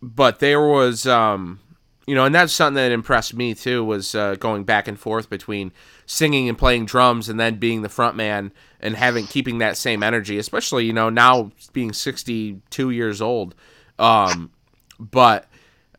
[0.02, 1.60] but there was um,
[2.08, 5.30] you know, and that's something that impressed me too was uh, going back and forth
[5.30, 5.72] between
[6.06, 10.04] singing and playing drums and then being the front man and having keeping that same
[10.04, 13.56] energy, especially you know now being 62 years old.
[13.98, 14.52] Um,
[15.00, 15.48] but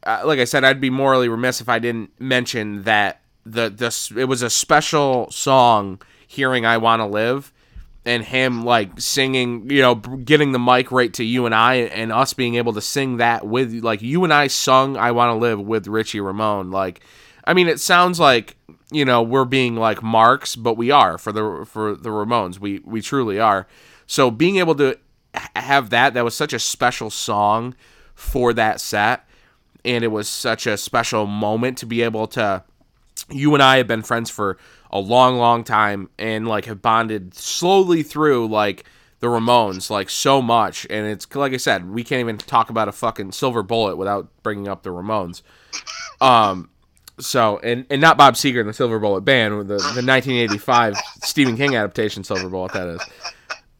[0.05, 4.11] uh, like I said, I'd be morally remiss if I didn't mention that the this
[4.11, 6.01] it was a special song.
[6.29, 7.53] Hearing "I Want to Live"
[8.07, 12.13] and him like singing, you know, getting the mic right to you and I, and
[12.13, 15.35] us being able to sing that with like you and I sung "I Want to
[15.35, 16.71] Live" with Richie Ramone.
[16.71, 17.01] Like,
[17.45, 18.57] I mean, it sounds like
[18.93, 22.61] you know we're being like marks, but we are for the for the Ramones.
[22.61, 23.67] We we truly are.
[24.07, 24.97] So being able to
[25.57, 27.75] have that that was such a special song
[28.15, 29.29] for that set,
[29.85, 32.63] and it was such a special moment to be able to.
[33.29, 34.57] You and I have been friends for
[34.91, 38.85] a long, long time, and like have bonded slowly through like
[39.21, 42.89] the Ramones like so much, and it's like I said, we can't even talk about
[42.89, 45.43] a fucking Silver Bullet without bringing up the Ramones.
[46.21, 46.71] Um,
[47.19, 51.57] so and and not Bob Seger and the Silver Bullet Band, the the 1985 Stephen
[51.57, 53.01] King adaptation Silver Bullet that is.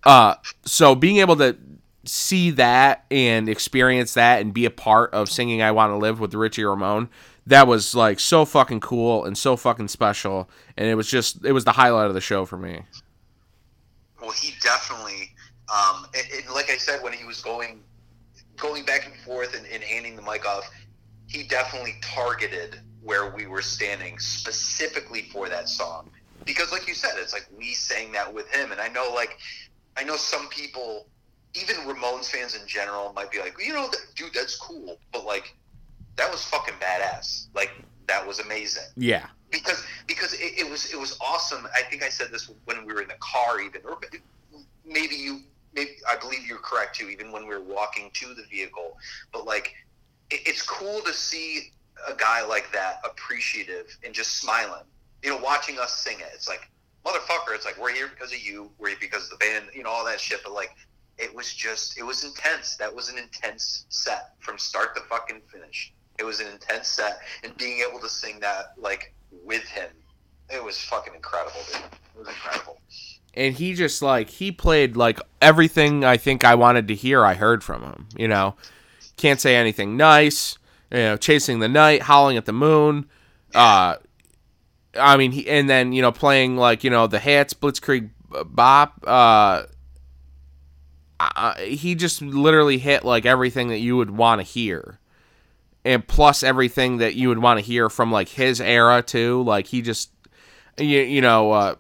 [0.05, 1.57] Uh, so being able to
[2.05, 6.21] see that and experience that and be a part of singing I Want to Live
[6.21, 7.09] with Richie Ramone,
[7.47, 11.53] that was like so fucking cool and so fucking special, and it was just it
[11.53, 12.83] was the highlight of the show for me.
[14.21, 15.31] Well, he definitely,
[15.73, 16.07] um,
[16.53, 17.83] like I said, when he was going,
[18.57, 20.69] going back and forth and, and handing the mic off,
[21.29, 26.11] he definitely targeted where we were standing specifically for that song.
[26.45, 29.39] Because, like you said, it's like we sang that with him, and I know, like,
[29.97, 31.07] I know some people,
[31.55, 35.55] even Ramones fans in general, might be like, you know, dude, that's cool, but like,
[36.17, 37.47] that was fucking badass.
[37.55, 37.73] Like,
[38.07, 41.67] that was amazing Yeah, because because it, it was it was awesome.
[41.75, 43.99] I think I said this when we were in the car, even or
[44.85, 45.41] maybe you
[45.75, 47.09] maybe I believe you're correct too.
[47.09, 48.97] Even when we were walking to the vehicle,
[49.33, 49.75] but like
[50.31, 51.73] it, it's cool to see
[52.09, 54.85] a guy like that appreciative and just smiling.
[55.23, 56.29] You know, watching us sing it.
[56.35, 56.71] It's like
[57.05, 57.55] motherfucker.
[57.55, 58.71] It's like we're here because of you.
[58.79, 59.67] We're here because of the band.
[59.75, 60.41] You know all that shit.
[60.45, 60.77] But like
[61.19, 62.77] it was just it was intense.
[62.77, 65.93] That was an intense set from start to fucking finish.
[66.19, 69.15] It was an intense set, and being able to sing that like
[69.45, 69.91] with him,
[70.51, 71.83] it was fucking incredible, dude.
[71.83, 72.79] It was incredible.
[73.35, 77.25] and he just like he played like everything I think I wanted to hear.
[77.25, 78.09] I heard from him.
[78.17, 78.57] You know,
[79.17, 80.59] can't say anything nice.
[80.91, 83.09] You know, chasing the night, howling at the moon.
[83.55, 83.97] Uh,
[84.99, 88.11] I mean, he and then you know playing like you know the hats, Blitzkrieg
[88.47, 89.05] Bop.
[89.07, 89.65] Uh,
[91.19, 94.99] uh, he just literally hit like everything that you would want to hear,
[95.87, 99.43] and plus everything that you would want to hear from like his era too.
[99.45, 100.11] Like he just,
[100.77, 101.75] you, you know, uh,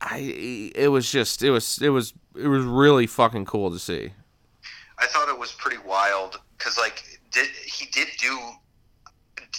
[0.00, 4.10] I it was just it was it was it was really fucking cool to see.
[4.98, 8.36] I thought it was pretty wild because like did he did do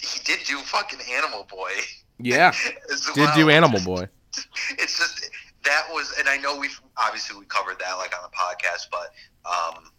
[0.02, 1.70] he did do fucking Animal Boy.
[2.18, 2.52] Yeah,
[3.14, 3.34] did well.
[3.34, 4.06] do Animal Boy.
[4.72, 5.30] it's just
[5.64, 9.14] that was, and I know we've obviously we covered that like on the podcast, but
[9.50, 9.90] um,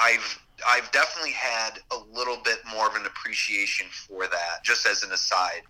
[0.00, 4.64] I've I've definitely had a little bit more of an appreciation for that.
[4.64, 5.62] Just as an aside,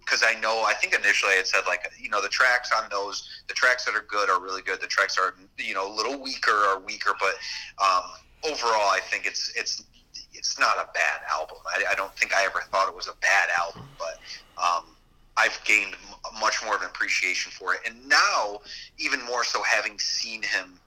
[0.00, 2.88] because I know I think initially I had said like you know the tracks on
[2.90, 4.80] those the tracks that are good are really good.
[4.80, 7.34] The tracks are you know a little weaker are weaker, but
[7.82, 8.02] um,
[8.44, 9.84] overall I think it's it's
[10.32, 11.58] it's not a bad album.
[11.66, 14.18] I, I don't think I ever thought it was a bad album, but
[14.62, 14.96] um,
[15.36, 18.60] I've gained m- much more of an appreciation for it, and now
[18.98, 20.78] even more so having seen him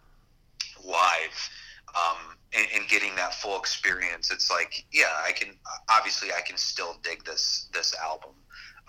[0.84, 1.50] live
[1.96, 4.32] um, and, and getting that full experience.
[4.32, 5.50] It's like, yeah, I can
[5.90, 8.32] obviously I can still dig this this album.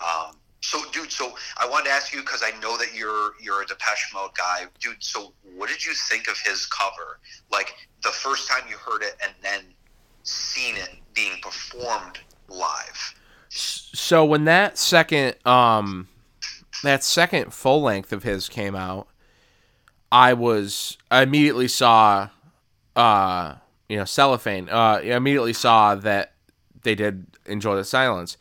[0.04, 3.62] Um, So, dude, so I wanted to ask you because I know that you're you're
[3.62, 5.02] a Depeche Mode guy, dude.
[5.02, 7.18] So, what did you think of his cover?
[7.50, 9.62] Like the first time you heard it, and then
[10.22, 13.14] seen it being performed live.
[13.48, 16.08] So when that second um
[16.82, 19.08] that second full length of his came out,
[20.12, 22.28] I was I immediately saw
[23.00, 23.56] uh
[23.88, 24.68] you know cellophane.
[24.68, 26.34] Uh immediately saw that
[26.82, 28.36] they did enjoy the silence.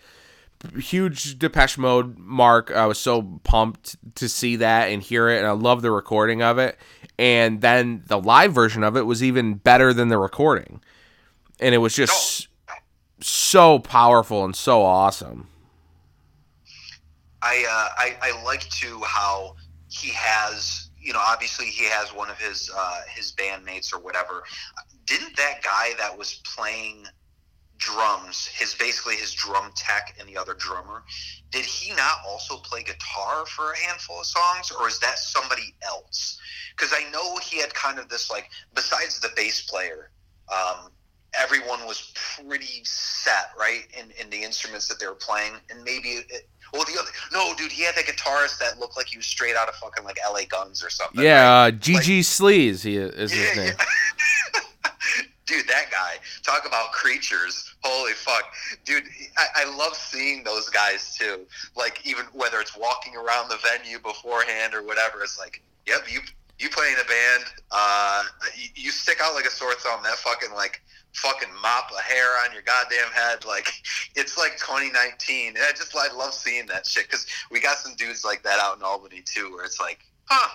[0.77, 2.69] Huge Depeche Mode mark.
[2.71, 6.41] I was so pumped to see that and hear it, and I love the recording
[6.41, 6.77] of it.
[7.17, 10.81] And then the live version of it was even better than the recording,
[11.59, 12.47] and it was just
[13.21, 15.47] so powerful and so awesome.
[17.41, 19.55] I, uh, I I like to how
[19.89, 20.78] he has
[21.09, 24.43] you know obviously he has one of his uh, his bandmates or whatever.
[25.07, 27.07] Didn't that guy that was playing
[27.79, 31.03] drums, his basically his drum tech and the other drummer,
[31.49, 35.73] did he not also play guitar for a handful of songs, or is that somebody
[35.81, 36.39] else?
[36.77, 40.11] Because I know he had kind of this like besides the bass player.
[40.53, 40.91] Um,
[41.33, 46.09] everyone was pretty set, right, in, in the instruments that they were playing, and maybe
[46.09, 49.25] it, well, the other no, dude, he had a guitarist that looked like he was
[49.25, 50.45] straight out of fucking like L.A.
[50.45, 51.23] Guns or something.
[51.23, 51.67] Yeah, right?
[51.67, 53.73] uh, GG like, Sleaze, he is yeah, his name.
[53.77, 54.61] Yeah.
[55.49, 56.17] dude, that guy.
[56.43, 57.73] Talk about creatures.
[57.83, 58.43] Holy fuck,
[58.85, 59.03] dude!
[59.37, 61.45] I, I love seeing those guys too.
[61.75, 66.19] Like even whether it's walking around the venue beforehand or whatever, it's like, yep, you
[66.59, 67.45] you play in a band.
[67.71, 68.23] Uh,
[68.55, 70.01] you, you stick out like a sore thumb.
[70.03, 70.81] That fucking like
[71.13, 73.45] fucking mop a hair on your goddamn head.
[73.45, 73.67] Like
[74.15, 75.55] it's like 2019.
[75.55, 78.59] And I just I love seeing that shit because we got some dudes like that
[78.59, 80.49] out in Albany too, where it's like, huh.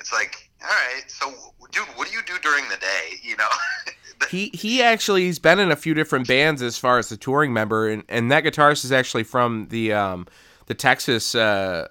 [0.00, 1.32] It's like, all right, so
[1.70, 3.16] dude, what do you do during the day?
[3.22, 3.48] You know.
[4.28, 7.52] he he actually he's been in a few different bands as far as the touring
[7.52, 10.26] member, and and that guitarist is actually from the um
[10.66, 11.34] the Texas.
[11.34, 11.88] Uh,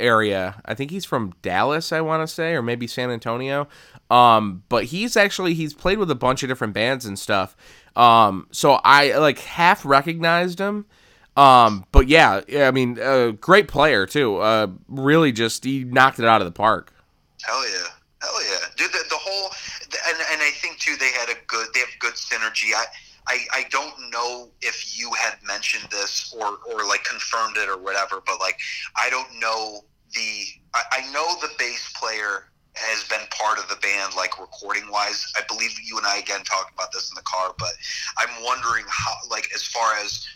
[0.00, 0.60] area.
[0.64, 3.68] I think he's from Dallas, I want to say, or maybe San Antonio.
[4.14, 7.56] Um, but he's actually he's played with a bunch of different bands and stuff.
[7.96, 10.86] Um, so I like half recognized him.
[11.36, 14.36] Um, but yeah, I mean, uh, great player too.
[14.36, 16.92] Uh, really just he knocked it out of the park.
[17.42, 17.88] Hell yeah,
[18.22, 18.92] hell yeah, dude.
[18.92, 19.50] The, the whole
[19.82, 22.72] and and I think too they had a good they have good synergy.
[22.74, 22.84] I.
[23.26, 27.78] I, I don't know if you had mentioned this or, or like confirmed it or
[27.78, 28.58] whatever, but like
[28.96, 29.80] I don't know
[30.12, 30.44] the
[30.74, 35.32] I, I know the bass player has been part of the band, like recording wise.
[35.36, 37.72] I believe you and I again talked about this in the car, but
[38.18, 40.26] I'm wondering how, like, as far as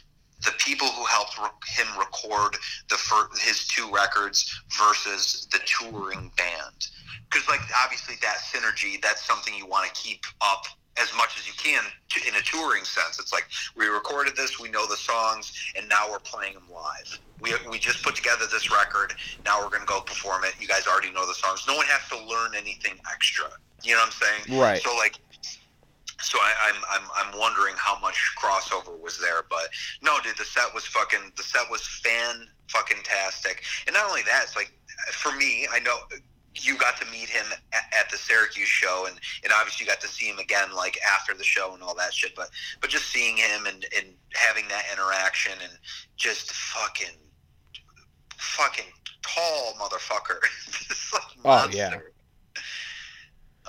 [0.44, 1.36] the people who helped
[1.66, 2.56] him record
[2.88, 6.88] the fir- his two records versus the touring band,
[7.28, 10.64] because like obviously that synergy, that's something you want to keep up
[11.00, 11.82] as much as you can
[12.26, 13.18] in a touring sense.
[13.18, 17.18] It's like we recorded this, we know the songs, and now we're playing them live.
[17.40, 19.14] We, we just put together this record.
[19.44, 20.54] Now we're going to go perform it.
[20.60, 21.64] You guys already know the songs.
[21.68, 23.46] No one has to learn anything extra.
[23.82, 24.60] You know what I'm saying?
[24.60, 24.82] Right.
[24.82, 25.18] So like,
[26.20, 29.68] so I, am I'm, I'm I'm wondering how much crossover was there, but
[30.02, 34.22] no, dude, the set was fucking the set was fan fucking tastic, and not only
[34.22, 34.72] that, it's like
[35.12, 35.96] for me, I know
[36.54, 40.00] you got to meet him at, at, the Syracuse show, and, and obviously you got
[40.00, 42.34] to see him again like after the show and all that shit.
[42.34, 45.72] But but just seeing him and, and having that interaction and
[46.16, 47.14] just fucking
[48.38, 48.86] fucking
[49.22, 50.40] tall motherfucker.
[50.88, 51.98] this like oh yeah.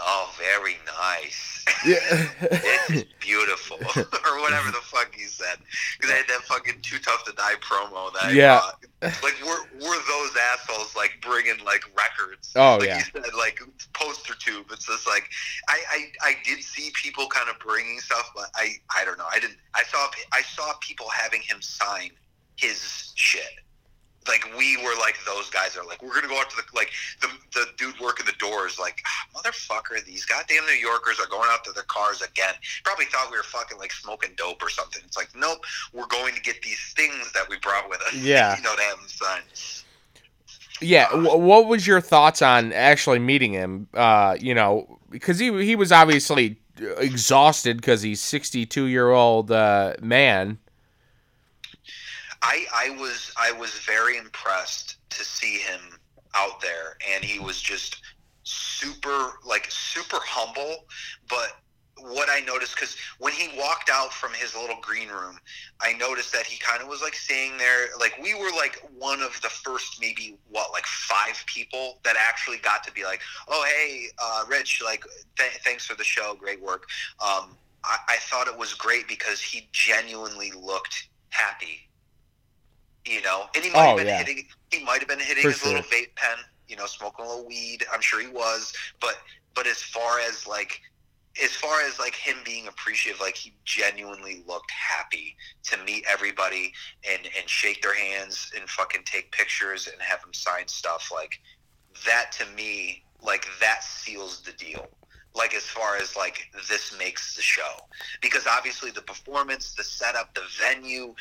[0.02, 1.66] Oh, very nice.
[1.86, 1.98] Yeah.
[2.42, 3.76] it's beautiful.
[3.98, 5.58] or whatever the fuck he said.
[5.98, 8.62] Because they had that fucking Too Tough to Die promo that uh, yeah.
[9.02, 12.54] like, we're, we're those assholes, like, bringing, like, records.
[12.56, 13.00] Oh, like yeah.
[13.00, 13.60] you said, like,
[13.92, 14.68] poster tube.
[14.72, 15.30] It's just like,
[15.68, 19.28] I, I, I did see people kind of bringing stuff, but I, I don't know.
[19.30, 22.12] I didn't, I saw, I saw people having him sign
[22.56, 23.60] his shit
[24.30, 26.92] like we were like those guys are like we're gonna go out to the like
[27.20, 31.50] the the dude working the doors like ah, motherfucker these goddamn New Yorkers are going
[31.52, 32.54] out to their cars again.
[32.84, 35.02] Probably thought we were fucking like smoking dope or something.
[35.06, 38.14] It's like nope, we're going to get these things that we brought with us.
[38.14, 39.84] Yeah, you know to have them signed.
[40.82, 43.88] Yeah, uh, what was your thoughts on actually meeting him?
[43.94, 49.52] Uh, you know, because he he was obviously exhausted because he's sixty two year old
[49.52, 50.60] uh, man
[52.42, 55.82] I I was I was very impressed to see him
[56.36, 58.02] out there, and he was just
[58.44, 60.86] super like super humble,
[61.30, 61.58] but
[62.02, 65.38] what I noticed because when he walked out from his little green room,
[65.82, 67.88] I noticed that he kind of was like staying there.
[68.00, 72.58] Like we were like one of the first, maybe what, like five people that actually
[72.58, 75.04] got to be like, "Oh, hey, uh, Rich, like
[75.38, 76.84] th- thanks for the show, great work."
[77.22, 81.89] Um, I-, I thought it was great because he genuinely looked happy
[83.10, 84.18] You know, and he might oh, have Oh, been yeah.
[84.20, 84.45] hitting.
[84.72, 85.99] He might have been hitting For his little sure.
[85.99, 86.38] vape pen.
[86.68, 87.84] You know, smoking a little weed.
[87.91, 88.72] I'm sure he was.
[89.01, 89.16] But
[89.55, 90.80] but as far as like
[91.43, 96.72] as far as like him being appreciative, like he genuinely looked happy to meet everybody
[97.10, 101.10] and and shake their hands and fucking take pictures and have them sign stuff.
[101.12, 101.39] Like
[102.05, 104.88] that to me, like that seals the deal.
[105.40, 107.78] Like as far as like this makes the show,
[108.22, 111.16] because obviously the performance, the setup, the venue,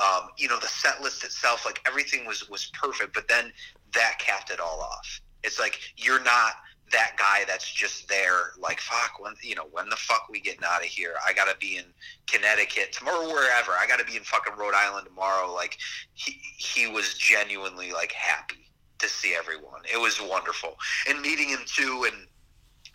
[0.00, 3.12] um, you know, the set list itself, like everything was was perfect.
[3.12, 3.52] But then
[3.92, 5.20] that capped it all off.
[5.42, 6.52] It's like you're not
[6.92, 10.64] that guy that's just there like fuck when you know when the fuck we getting
[10.64, 11.14] out of here?
[11.26, 11.86] I gotta be in
[12.28, 13.72] connecticut tomorrow wherever.
[13.72, 15.52] I gotta be in fucking rhode island tomorrow.
[15.52, 15.78] Like
[16.12, 19.82] he he was genuinely like happy to see everyone.
[19.92, 20.76] It was wonderful.
[21.08, 22.28] And meeting him too and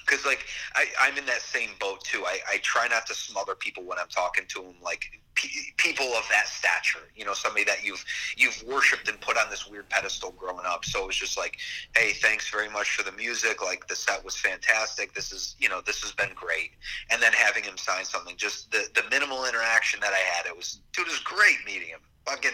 [0.09, 0.45] because like
[0.75, 2.23] I, I'm in that same boat too.
[2.25, 5.05] I, I try not to smother people when I'm talking to them, like
[5.35, 7.07] pe- people of that stature.
[7.15, 8.03] You know, somebody that you've
[8.35, 10.85] you've worshipped and put on this weird pedestal growing up.
[10.85, 11.57] So it was just like,
[11.95, 13.63] hey, thanks very much for the music.
[13.63, 15.13] Like the set was fantastic.
[15.13, 16.71] This is you know this has been great.
[17.11, 20.55] And then having him sign something, just the the minimal interaction that I had, it
[20.55, 21.99] was dude, it was great meeting him.
[22.25, 22.51] Fucking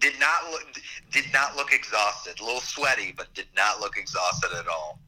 [0.00, 0.64] did not look
[1.10, 2.38] did not look exhausted.
[2.40, 5.00] A little sweaty, but did not look exhausted at all.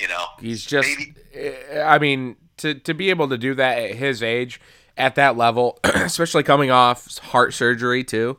[0.00, 0.24] You know.
[0.40, 0.88] He's just.
[0.88, 4.60] Maybe- eh, I mean, to to be able to do that at his age,
[4.96, 8.38] at that level, especially coming off heart surgery too,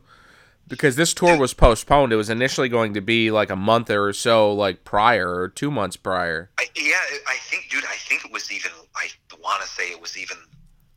[0.68, 2.12] because this tour was postponed.
[2.12, 5.70] It was initially going to be like a month or so, like prior or two
[5.70, 6.50] months prior.
[6.58, 6.94] I, yeah,
[7.28, 7.84] I think, dude.
[7.84, 8.70] I think it was even.
[8.96, 9.08] I
[9.42, 10.36] want to say it was even.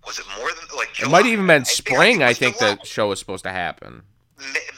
[0.06, 1.00] Was it more than like?
[1.02, 2.22] It might have even been I think- spring.
[2.22, 2.76] it I think July.
[2.76, 4.04] the show was supposed to happen.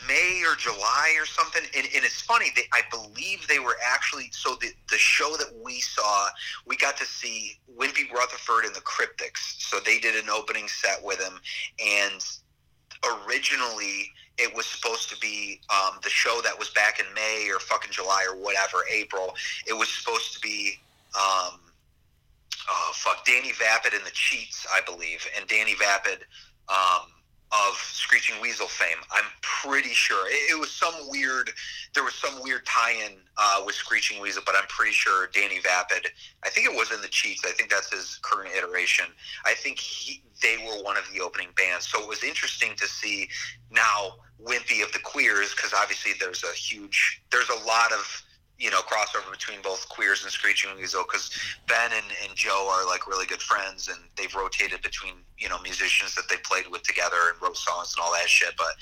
[0.07, 1.63] May, or July or something.
[1.75, 2.47] And, and it's funny.
[2.55, 4.29] They, I believe they were actually.
[4.31, 6.27] So the the show that we saw,
[6.65, 9.61] we got to see Wimpy Rutherford and the Cryptics.
[9.61, 11.39] So they did an opening set with him,
[11.83, 12.25] and
[13.25, 17.59] originally it was supposed to be um, the show that was back in May or
[17.59, 19.33] fucking July or whatever, April.
[19.67, 20.73] It was supposed to be.
[21.15, 21.59] Um,
[22.67, 26.25] oh fuck, Danny Vapid and the Cheats, I believe, and Danny Vapid
[26.67, 27.07] um,
[27.51, 28.97] of Screeching Weasel fame.
[29.11, 31.51] I'm pretty sure it, it was some weird.
[31.93, 36.07] There was some weird tie-in uh, with Screeching Weasel, but I'm pretty sure Danny Vapid.
[36.43, 37.43] I think it was in the Cheats.
[37.45, 39.05] I think that's his current iteration.
[39.45, 41.87] I think he, they were one of the opening bands.
[41.87, 43.29] So it was interesting to see
[43.71, 48.24] now Wimpy of the Queers because obviously there's a huge, there's a lot of
[48.57, 51.29] you know crossover between both Queers and Screeching Weasel because
[51.67, 55.59] Ben and, and Joe are like really good friends and they've rotated between you know
[55.61, 58.53] musicians that they played with together and wrote songs and all that shit.
[58.57, 58.75] But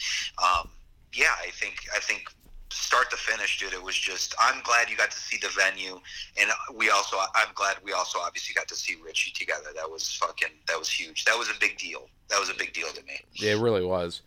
[0.43, 0.69] um,
[1.13, 2.30] yeah, I think I think
[2.74, 4.36] start to finish, dude, it was just.
[4.39, 5.99] I'm glad you got to see the venue,
[6.39, 7.17] and we also.
[7.36, 9.69] I'm glad we also obviously got to see Richie together.
[9.76, 10.49] That was fucking.
[10.67, 11.26] That was huge.
[11.26, 12.09] That was a big deal.
[12.30, 13.19] That was a big deal to me.
[13.36, 14.21] It really was.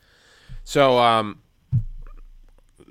[0.65, 1.43] So, um,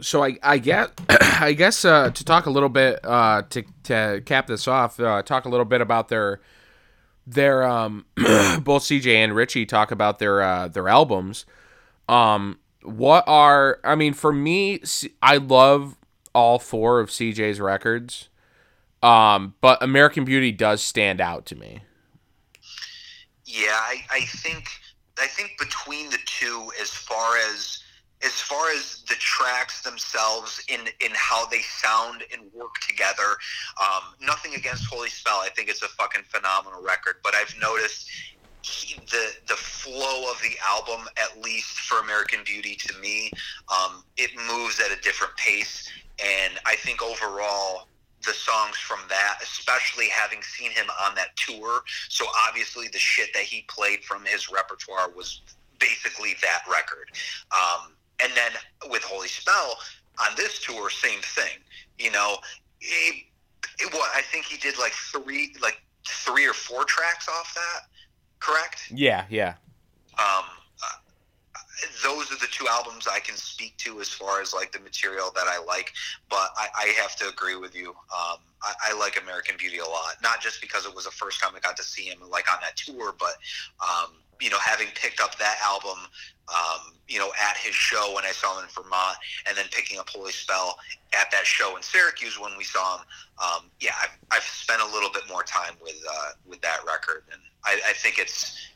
[0.01, 4.21] so I, I get, I guess, uh, to talk a little bit, uh, to, to
[4.25, 6.41] cap this off, uh, talk a little bit about their,
[7.27, 11.45] their, um, both CJ and Richie talk about their, uh, their albums.
[12.07, 14.81] Um, what are, I mean, for me,
[15.21, 15.97] I love
[16.33, 18.29] all four of CJ's records.
[19.01, 21.81] Um, but American Beauty does stand out to me.
[23.45, 24.67] Yeah, I, I think
[25.19, 27.83] I think between the two, as far as
[28.23, 33.35] as far as the tracks themselves in in how they sound and work together,
[33.81, 35.39] um, nothing against Holy Spell.
[35.41, 37.17] I think it's a fucking phenomenal record.
[37.23, 38.09] But I've noticed
[38.61, 43.31] he- the the flow of the album, at least for American Beauty, to me,
[43.69, 45.89] um, it moves at a different pace,
[46.19, 47.89] and I think overall.
[48.25, 53.31] The songs from that, especially having seen him on that tour, so obviously the shit
[53.35, 55.41] that he played from his repertoire was
[55.77, 57.11] basically that record.
[57.51, 57.93] Um,
[58.23, 58.51] and then
[58.89, 59.77] with Holy Spell
[60.19, 61.57] on this tour, same thing.
[61.99, 62.37] You know,
[62.81, 63.23] it,
[63.79, 67.87] it, what I think he did like three, like three or four tracks off that.
[68.39, 68.91] Correct.
[68.93, 69.55] Yeah, yeah.
[70.17, 70.45] Um,
[70.83, 70.97] uh,
[72.03, 75.31] those are the two albums I can speak to as far as like the material
[75.35, 75.93] that I like.
[76.29, 77.89] But I, I have to agree with you.
[77.89, 81.41] Um, I, I like American Beauty a lot, not just because it was the first
[81.41, 83.35] time I got to see him like on that tour, but
[83.81, 84.11] um,
[84.41, 85.97] you know, having picked up that album,
[86.53, 89.17] um, you know, at his show when I saw him in Vermont,
[89.47, 90.77] and then picking up Holy Spell
[91.19, 93.05] at that show in Syracuse when we saw him.
[93.41, 97.23] Um, yeah, I've, I've spent a little bit more time with uh, with that record,
[97.31, 98.69] and I, I think it's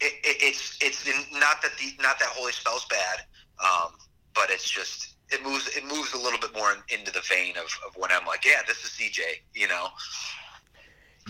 [0.00, 3.20] it, it, it's it's not that the not that Holy Spell's bad,
[3.62, 3.92] um,
[4.34, 7.56] but it's just it moves it moves a little bit more in, into the vein
[7.56, 9.20] of, of when I'm like, yeah, this is CJ,
[9.54, 9.88] you know.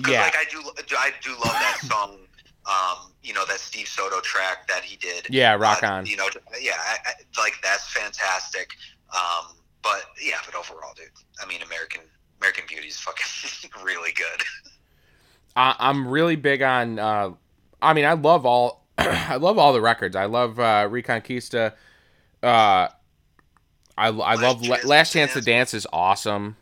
[0.08, 0.22] Yeah.
[0.22, 0.60] like I do
[0.98, 2.18] I do love that song.
[2.66, 5.26] Um, you know that Steve Soto track that he did.
[5.28, 6.06] Yeah, rock uh, on.
[6.06, 6.28] You know,
[6.60, 8.70] yeah, I, I, like that's fantastic.
[9.14, 11.06] Um, but yeah, but overall, dude,
[11.42, 12.02] I mean, American
[12.40, 14.42] American Beauty is fucking really good.
[15.56, 16.98] I, I'm really big on.
[16.98, 17.30] Uh,
[17.80, 18.84] I mean, I love all.
[18.98, 20.16] I love all the records.
[20.16, 21.72] I love uh, Reconquista.
[22.42, 22.88] Uh,
[23.96, 25.46] I, I love Chance Last Chance to Dance.
[25.46, 26.56] Dance is awesome.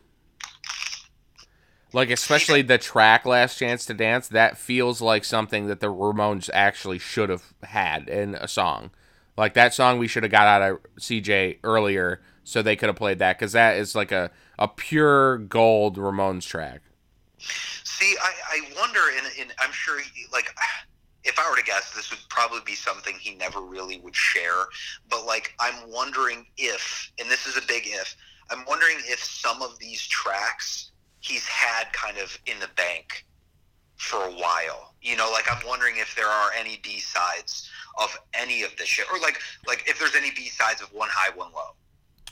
[1.93, 6.49] Like especially the track Last Chance to Dance, that feels like something that the Ramones
[6.53, 8.91] actually should have had in a song.
[9.37, 12.97] Like that song we should have got out of CJ earlier so they could have
[12.97, 16.83] played that cuz that is like a a pure gold Ramones track.
[17.85, 20.55] See, I, I wonder, and, and I'm sure, he, like,
[21.25, 24.67] if I were to guess, this would probably be something he never really would share.
[25.09, 28.17] But, like, I'm wondering if, and this is a big if,
[28.51, 30.92] I'm wondering if some of these tracks
[31.23, 33.25] he's had kind of in the bank
[33.97, 34.95] for a while.
[35.01, 37.71] You know, like, I'm wondering if there are any B sides
[38.01, 41.09] of any of this shit, or like, like if there's any B sides of One
[41.11, 41.75] High, One Low,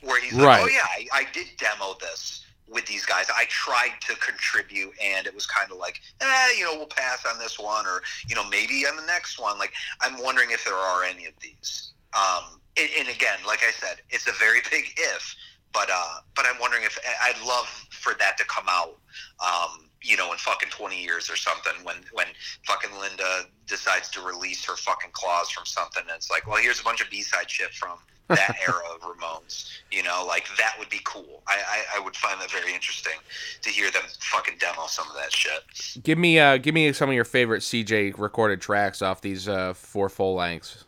[0.02, 3.26] where he's like, oh yeah, I, I did demo this with these guys.
[3.34, 7.24] I tried to contribute, and it was kind of like, eh, you know, we'll pass
[7.26, 9.58] on this one, or you know, maybe on the next one.
[9.58, 11.92] Like, I'm wondering if there are any of these.
[12.14, 15.36] Um, and, and again, like I said, it's a very big if,
[15.72, 18.96] but uh, but I'm wondering if I'd love for that to come out.
[19.40, 22.26] Um, you know, in fucking 20 years or something, when when
[22.66, 26.80] fucking Linda decides to release her fucking claws from something, and it's like, well, here's
[26.80, 27.98] a bunch of B-side shit from
[28.28, 29.68] that era of Ramones.
[29.90, 31.42] You know, like that would be cool.
[31.46, 33.18] I, I, I would find that very interesting
[33.62, 36.02] to hear them fucking demo some of that shit.
[36.02, 39.74] Give me uh give me some of your favorite CJ recorded tracks off these uh
[39.74, 40.84] four full lengths.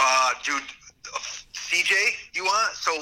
[0.00, 0.62] Uh, dude,
[1.14, 1.18] uh,
[1.54, 1.94] CJ,
[2.34, 2.74] you want?
[2.74, 2.92] So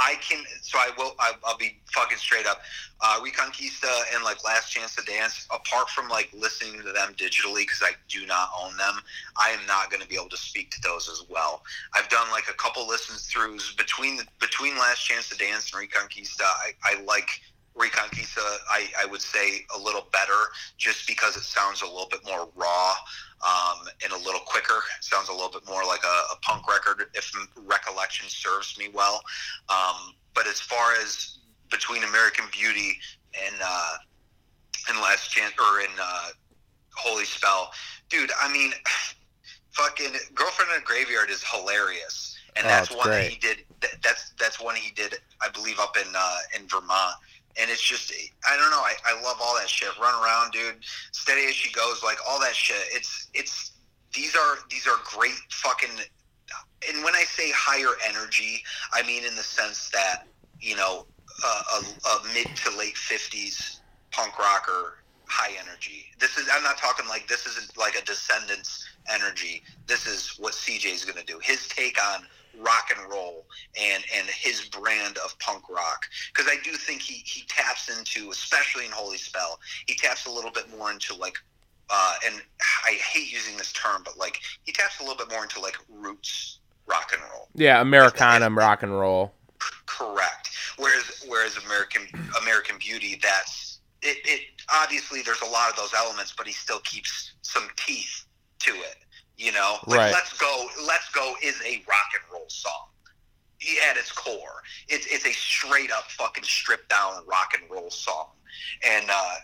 [0.00, 0.42] I can.
[0.62, 1.14] So I will.
[1.20, 2.62] I, I'll be fucking straight up.
[3.02, 5.46] Uh, Reconquista and like Last Chance to Dance.
[5.50, 8.94] Apart from like listening to them digitally because I do not own them,
[9.36, 11.62] I am not going to be able to speak to those as well.
[11.94, 15.86] I've done like a couple listens throughs between the, between Last Chance to Dance and
[15.86, 16.42] Reconquista.
[16.42, 17.28] I, I like
[17.76, 18.40] Reconquista.
[18.70, 22.48] I, I would say a little better just because it sounds a little bit more
[22.56, 22.94] raw
[23.46, 24.80] um, and a little quicker.
[24.98, 28.88] It sounds a little bit more like a, a punk record, if recollection serves me
[28.92, 29.22] well.
[29.68, 31.38] Um, but as far as
[31.70, 32.98] between American Beauty
[33.46, 33.94] and uh,
[34.88, 36.28] and Last Chance or in uh,
[36.96, 37.70] Holy Spell,
[38.08, 38.72] dude, I mean,
[39.72, 43.58] fucking Girlfriend in a Graveyard is hilarious, and Oh, that's one that he did.
[43.80, 47.14] That, that's that's one he did, I believe, up in uh, in Vermont.
[47.58, 48.12] And it's just,
[48.48, 48.78] I don't know.
[48.78, 49.88] I, I love all that shit.
[50.00, 50.76] Run around, dude.
[51.12, 52.82] Steady as she goes, like all that shit.
[52.92, 53.72] It's, it's.
[54.12, 55.90] These are these are great fucking.
[56.88, 58.60] And when I say higher energy,
[58.92, 60.26] I mean in the sense that
[60.60, 61.06] you know
[61.44, 63.80] a, a, a mid to late fifties
[64.10, 66.06] punk rocker, high energy.
[66.18, 66.48] This is.
[66.52, 69.62] I'm not talking like this isn't like a Descendents energy.
[69.86, 71.38] This is what CJ is going to do.
[71.42, 72.26] His take on
[72.60, 73.46] rock and roll
[73.80, 76.06] and and his brand of punk rock.
[76.34, 80.30] Because I do think he he taps into especially in Holy Spell he taps a
[80.30, 81.36] little bit more into like
[81.92, 82.40] uh, and
[82.86, 85.76] I hate using this term but like he taps a little bit more into like
[85.88, 87.48] roots rock and roll.
[87.54, 89.32] Yeah, Americana rock and roll.
[89.86, 90.50] correct.
[90.76, 92.02] Whereas whereas American
[92.42, 94.40] American Beauty that's it, it
[94.72, 98.24] obviously there's a lot of those elements but he still keeps some teeth
[98.60, 98.96] to it
[99.40, 100.12] you know like Right.
[100.12, 102.86] let's go let's go is a rock and roll song
[103.90, 108.28] at its core it's, it's a straight up fucking stripped down rock and roll song
[108.86, 109.34] and uh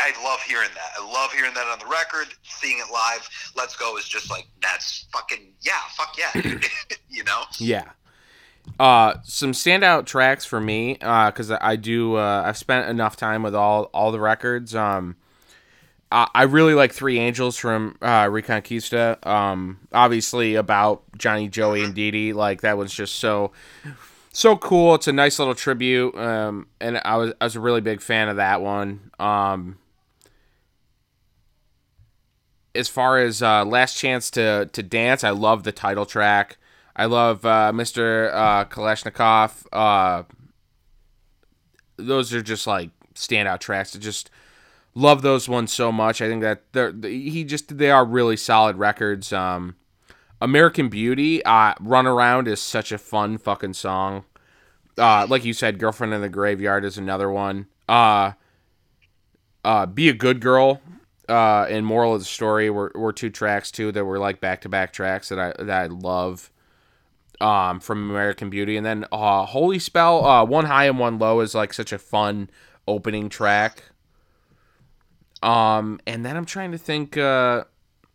[0.00, 0.92] I love hearing that.
[1.02, 2.28] I love hearing that on the record.
[2.44, 6.30] Seeing it live, "Let's Go" is just like that's fucking yeah, fuck yeah,
[7.08, 7.42] you know.
[7.58, 7.90] Yeah.
[8.78, 12.14] Uh, some standout tracks for me, uh, because I I do.
[12.14, 14.76] Uh, I've spent enough time with all all the records.
[14.76, 15.16] Um,
[16.10, 19.24] I, really like Three Angels from uh, Reconquista.
[19.26, 22.32] Um, obviously about Johnny, Joey, and Dee.
[22.32, 23.52] Like that was just so
[24.32, 24.94] so cool.
[24.94, 26.14] It's a nice little tribute.
[26.16, 29.10] Um, and I was I was a really big fan of that one.
[29.18, 29.78] Um.
[32.76, 36.58] As far as uh, last chance to to dance, I love the title track.
[36.96, 38.32] I love uh, Mr.
[38.32, 39.66] Uh, Kalashnikov.
[39.72, 40.22] Uh,
[41.96, 43.94] those are just like standout tracks.
[43.96, 44.30] I just
[44.94, 46.20] love those ones so much.
[46.20, 49.32] I think that they're he just they are really solid records.
[49.32, 49.76] Um,
[50.40, 54.24] American Beauty, uh, Run Around is such a fun fucking song.
[54.98, 57.66] Uh, like you said, Girlfriend in the Graveyard is another one.
[57.88, 58.32] Uh,
[59.64, 60.80] uh, Be a Good Girl
[61.28, 64.60] uh, and Moral of the Story were, were two tracks too that were like back
[64.62, 66.50] to back tracks that I that I love
[67.40, 68.76] um, from American Beauty.
[68.76, 71.98] And then uh, Holy Spell, uh, One High and One Low is like such a
[71.98, 72.50] fun
[72.86, 73.82] opening track.
[75.44, 77.64] Um, and then I'm trying to think, uh,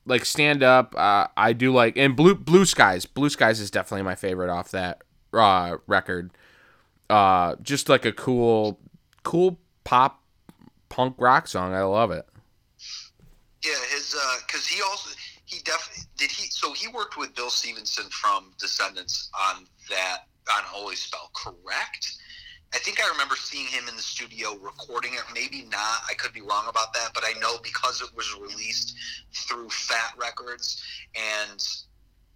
[0.06, 0.96] like stand up.
[0.98, 3.06] Uh, I do like and blue blue skies.
[3.06, 5.04] Blue skies is definitely my favorite off that
[5.34, 6.32] uh, record.
[7.10, 8.80] Uh, just like a cool,
[9.24, 10.22] cool pop
[10.90, 11.74] punk rock song.
[11.74, 12.26] I love it.
[13.64, 14.16] Yeah, his
[14.48, 15.12] because he also
[15.46, 20.24] he definitely did he so he worked with Bill Stevenson from Descendents on that
[20.56, 22.18] on Holy Spell, correct?
[22.74, 25.24] I think I remember seeing him in the studio recording it.
[25.34, 26.02] Maybe not.
[26.10, 28.96] I could be wrong about that, but I know because it was released
[29.34, 30.82] through Fat Wreck Chords,
[31.16, 31.66] and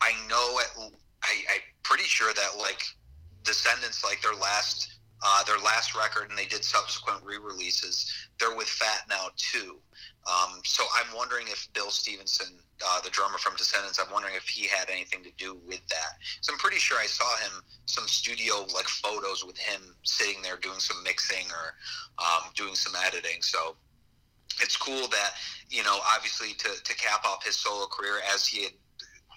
[0.02, 0.94] I know it.
[1.24, 2.84] I, I'm pretty sure that like
[3.44, 8.12] Descendents, like their last uh, their last record, and they did subsequent re-releases.
[8.40, 9.78] They're with Fat now too.
[10.28, 14.00] Um, so I'm wondering if Bill Stevenson, uh, the drummer from Descendents.
[14.00, 16.18] I'm wondering if he had anything to do with that.
[16.42, 20.58] So I'm pretty sure I saw him some studio like photos with him sitting there
[20.58, 21.76] doing some mixing or
[22.20, 23.42] um, doing some editing.
[23.42, 23.76] So
[24.62, 25.32] it's cool that
[25.70, 28.74] you know, obviously to to cap off his solo career as he had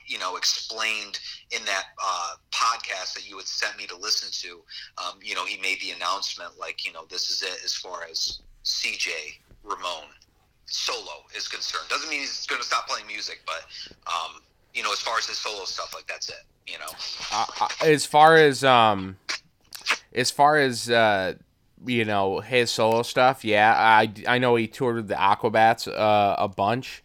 [0.07, 1.19] you know explained
[1.51, 4.61] in that uh, podcast that you had sent me to listen to
[5.03, 8.05] um, you know he made the announcement like you know this is it as far
[8.09, 9.09] as cj
[9.65, 10.09] ramone
[10.67, 13.65] solo is concerned doesn't mean he's going to stop playing music but
[14.07, 14.41] um,
[14.75, 16.87] you know as far as his solo stuff like that's it you know
[17.33, 19.17] Uh, uh, as far as um,
[20.13, 21.35] as far as uh,
[21.85, 26.35] you know his solo stuff, yeah, I I know he toured with the Aquabats uh,
[26.39, 27.05] a bunch.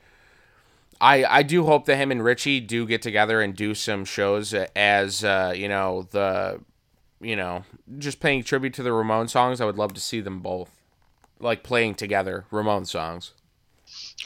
[0.99, 4.53] I I do hope that him and Richie do get together and do some shows
[4.75, 6.61] as uh, you know the
[7.19, 7.65] you know
[7.99, 9.61] just paying tribute to the Ramone songs.
[9.61, 10.69] I would love to see them both
[11.39, 13.33] like playing together Ramone songs.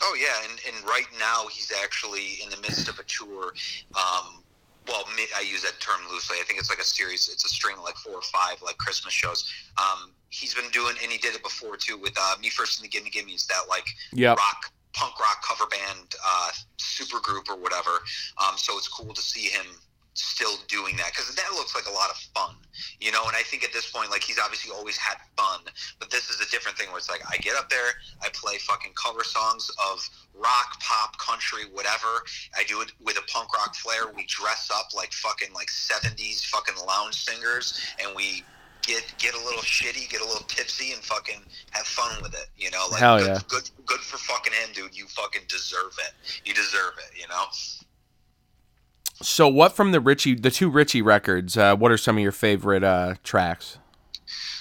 [0.02, 3.54] Oh yeah, and, and right now he's actually in the midst of a tour.
[3.96, 4.44] Um,
[4.88, 6.38] well, I use that term loosely.
[6.40, 7.28] I think it's like a series.
[7.32, 9.52] It's a string of like four or five like Christmas shows.
[9.78, 12.86] Um, he's been doing, and he did it before too with uh, Me First and
[12.86, 13.48] the Gimme Gimmes.
[13.48, 14.38] That like Yep.
[14.38, 17.92] rock punk rock cover band uh, super group or whatever.
[18.42, 19.66] Um, so it's cool to see him
[20.16, 22.56] still doing that because that looks like a lot of fun,
[23.00, 23.28] you know.
[23.28, 25.62] And I think at this point, like he's obviously always had fun,
[26.00, 27.92] but this is a different thing where it's like I get up there,
[28.24, 32.24] I play fucking cover songs of rock, pop, country, whatever.
[32.58, 34.12] I do it with a punk rock flair.
[34.16, 38.44] We dress up like fucking like seventies fucking lounge singers, and we.
[38.88, 42.46] Get, get a little shitty, get a little tipsy, and fucking have fun with it.
[42.56, 43.40] You know, like Hell good, yeah.
[43.48, 44.96] good, good for fucking him, dude.
[44.96, 46.14] You fucking deserve it.
[46.46, 47.20] You deserve it.
[47.20, 47.46] You know.
[49.22, 51.58] So what from the Richie the two Richie records?
[51.58, 53.78] Uh, what are some of your favorite uh, tracks?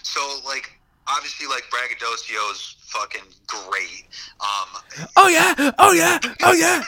[0.03, 0.79] So like
[1.09, 4.05] obviously like Braggadocio is fucking great.
[4.41, 6.83] Um Oh yeah, oh yeah, oh yeah.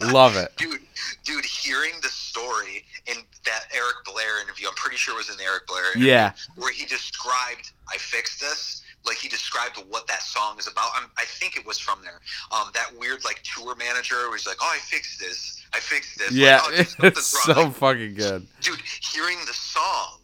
[0.12, 0.52] Love it.
[0.56, 0.80] dude
[1.24, 5.36] dude hearing the story in that Eric Blair interview, I'm pretty sure it was in
[5.36, 6.32] the Eric Blair interview, Yeah.
[6.56, 8.81] where he described I fixed this.
[9.04, 10.90] Like he described what that song is about.
[10.94, 12.20] I'm, I think it was from there.
[12.52, 15.62] Um, that weird like tour manager he's like, "Oh, I fixed this.
[15.72, 17.52] I fixed this." Yeah, like, oh, it's so.
[17.52, 18.46] Like, fucking good.
[18.60, 20.20] dude, hearing the song,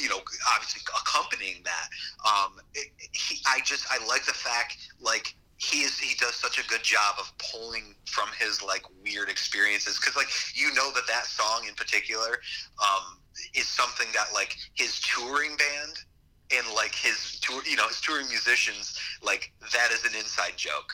[0.00, 0.20] you know,
[0.54, 1.88] obviously accompanying that,
[2.26, 6.58] um, it, he, I just, I like the fact, like, he is, he does such
[6.58, 11.06] a good job of pulling from his like weird experiences, because like you know that
[11.06, 12.40] that song in particular,
[12.82, 13.18] um,
[13.54, 16.04] is something that like his touring band
[16.56, 20.92] and like his tour, you know, his touring musicians, like that is an inside joke.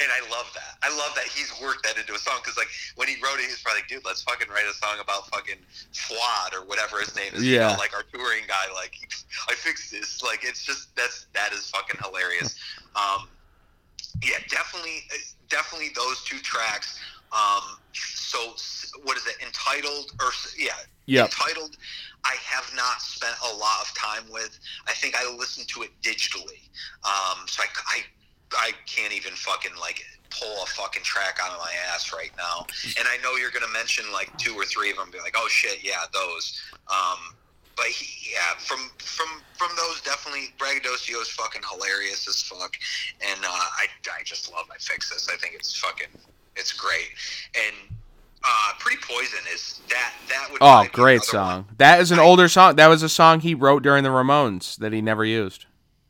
[0.00, 0.78] And I love that.
[0.84, 3.46] I love that he's worked that into a song because, like, when he wrote it,
[3.46, 5.58] he was probably like, "Dude, let's fucking write a song about fucking
[5.92, 7.72] Flawed or whatever his name is." You Yeah.
[7.72, 8.72] know, like our touring guy.
[8.72, 8.94] Like,
[9.48, 10.22] I fixed this.
[10.22, 12.54] Like, it's just that's that is fucking hilarious.
[12.94, 13.28] Um,
[14.22, 15.02] yeah, definitely,
[15.48, 17.00] definitely those two tracks.
[17.32, 18.54] Um, so
[19.04, 19.34] what is it?
[19.44, 20.72] Entitled or yeah,
[21.06, 21.26] Yep.
[21.26, 21.76] entitled.
[22.24, 24.58] I have not spent a lot of time with.
[24.86, 26.68] I think I listened to it digitally.
[27.04, 28.02] Um, so I, I,
[28.56, 32.66] I can't even fucking like pull a fucking track out of my ass right now.
[32.98, 35.10] And I know you're gonna mention like two or three of them.
[35.10, 36.60] Be like, oh shit, yeah, those.
[36.88, 37.34] Um,
[37.76, 42.74] but he, yeah, from from from those definitely Braggadocio is fucking hilarious as fuck,
[43.24, 43.86] and uh, I
[44.18, 45.28] I just love my fixes.
[45.32, 46.08] I think it's fucking
[46.58, 47.08] it's great,
[47.54, 47.74] and
[48.44, 51.64] uh, Pretty Poison is that that would Oh, great song.
[51.66, 51.76] one.
[51.78, 52.76] That is an I- older song.
[52.76, 55.66] That was a song he wrote during the Ramones that he never used.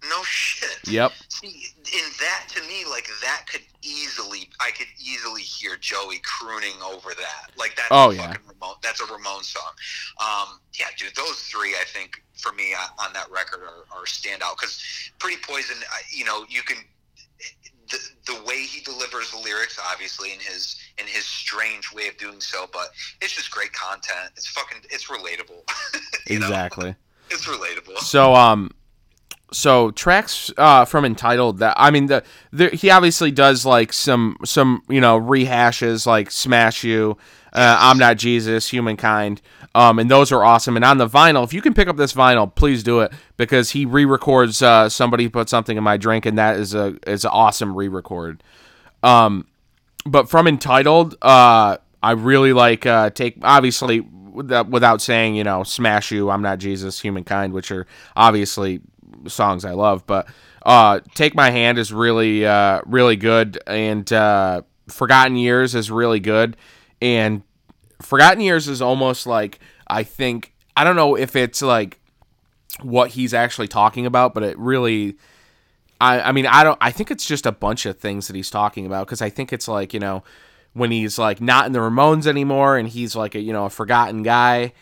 [0.09, 0.79] No shit.
[0.87, 1.13] Yep.
[1.29, 6.75] See, in that to me, like that could easily, I could easily hear Joey crooning
[6.85, 7.51] over that.
[7.57, 8.35] Like that's Oh, a yeah.
[8.47, 9.73] Ramone, that's a Ramone song.
[10.21, 14.05] Um, yeah, dude, those three I think for me on, on that record are, are
[14.05, 14.81] standout because
[15.19, 15.77] Pretty Poison,
[16.15, 16.77] you know, you can
[17.91, 17.99] the,
[18.33, 22.41] the way he delivers the lyrics, obviously, in his in his strange way of doing
[22.41, 22.91] so, but
[23.21, 24.31] it's just great content.
[24.37, 25.63] It's fucking, it's relatable.
[26.29, 26.47] You know?
[26.47, 26.95] Exactly.
[27.31, 27.97] It's relatable.
[28.01, 28.71] So um
[29.51, 34.37] so tracks uh, from Entitled that I mean the, the he obviously does like some
[34.45, 37.17] some you know rehashes like Smash You,
[37.53, 39.41] uh, I'm Not Jesus, Humankind,
[39.75, 40.77] um, and those are awesome.
[40.77, 43.71] And on the vinyl, if you can pick up this vinyl, please do it because
[43.71, 47.31] he re-records uh, somebody put something in my drink, and that is a is an
[47.33, 48.43] awesome re-record.
[49.03, 49.47] Um,
[50.05, 56.11] but from Entitled, uh, I really like uh, take obviously without, saying you know Smash
[56.11, 58.81] You, I'm Not Jesus, Humankind, which are obviously
[59.27, 60.29] songs I love, but
[60.65, 66.21] uh, Take My Hand is really uh, really good, and uh, Forgotten Years is really
[66.21, 66.57] good,
[67.01, 67.43] and
[68.01, 72.01] Forgotten Years is almost like I think I don't know if it's like
[72.83, 75.17] what he's actually talking about, but it really.
[76.01, 78.51] I, I mean I don't I think it's just a bunch of things that he's
[78.51, 80.23] talking about because I think it's like you know
[80.73, 83.71] when he's like not in the Ramones anymore and he's like a you know a
[83.71, 84.73] forgotten guy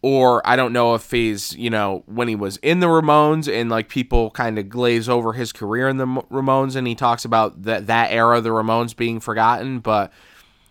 [0.00, 3.68] or I don't know if he's, you know, when he was in the Ramones and
[3.68, 7.62] like people kind of glaze over his career in the Ramones and he talks about
[7.64, 10.12] that that era of the Ramones being forgotten, but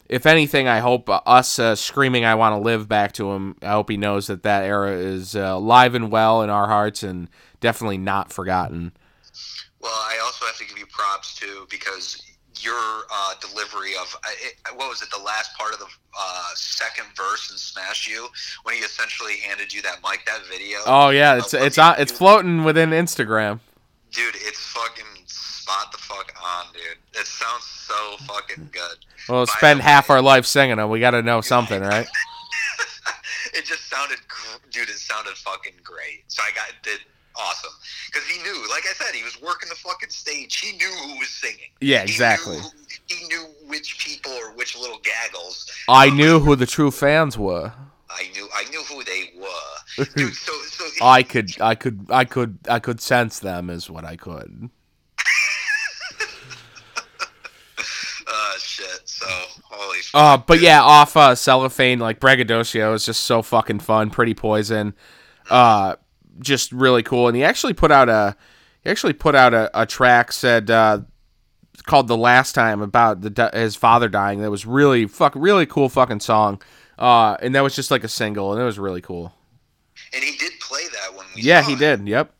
[0.09, 3.55] if anything, I hope uh, us uh, screaming "I want to live" back to him.
[3.61, 7.03] I hope he knows that that era is uh, alive and well in our hearts
[7.03, 7.29] and
[7.59, 8.93] definitely not forgotten.
[9.79, 12.21] Well, I also have to give you props too because
[12.59, 16.49] your uh, delivery of uh, it, what was it the last part of the uh,
[16.55, 18.27] second verse in Smash You
[18.63, 20.79] when he essentially handed you that mic that video.
[20.85, 23.59] Oh yeah, it's it's on, it's floating within Instagram.
[24.11, 25.16] Dude, it's fucking
[25.67, 27.19] spot the fuck on, dude.
[27.19, 28.97] It sounds so fucking good.
[29.27, 30.89] Well, By spend half our life singing them.
[30.89, 32.07] We got to know something, right?
[33.53, 34.19] it just sounded,
[34.71, 34.89] dude.
[34.89, 36.23] It sounded fucking great.
[36.27, 36.99] So I got did
[37.35, 37.71] awesome
[38.07, 40.57] because he knew, like I said, he was working the fucking stage.
[40.57, 41.69] He knew who was singing.
[41.81, 42.57] Yeah, exactly.
[42.57, 42.69] He knew,
[43.07, 45.69] he knew which people or which little gaggles.
[45.89, 47.73] I um, knew who the true fans were.
[48.09, 50.05] I knew I knew who they were.
[50.15, 54.05] Dude, so, so I could I could I could I could sense them is what
[54.05, 54.69] I could.
[58.27, 59.07] uh shit.
[59.07, 59.27] So
[60.13, 64.09] Uh, but yeah, off uh, cellophane like braggadocio is just so fucking fun.
[64.09, 64.93] Pretty poison.
[65.49, 65.95] Uh,
[66.39, 67.27] just really cool.
[67.27, 68.35] And he actually put out a
[68.83, 71.01] he actually put out a, a track said uh,
[71.85, 74.41] called "The Last Time" about the his father dying.
[74.41, 76.61] That was really fuck really cool fucking song.
[76.97, 79.33] Uh, and that was just like a single, and it was really cool.
[80.13, 81.41] And he did play that when we.
[81.43, 81.79] Yeah, he it.
[81.79, 82.07] did.
[82.07, 82.33] Yep.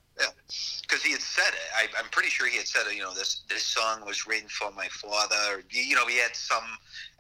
[0.88, 1.70] Because he had said it.
[1.76, 2.84] I, am pretty sure he had said.
[2.94, 5.36] You know, this this song was written for my father.
[5.52, 6.64] Or, you know, he had some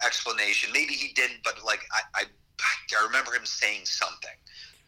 [0.06, 0.72] explanation.
[0.74, 4.32] Maybe he didn't, but like I I, I remember him saying something.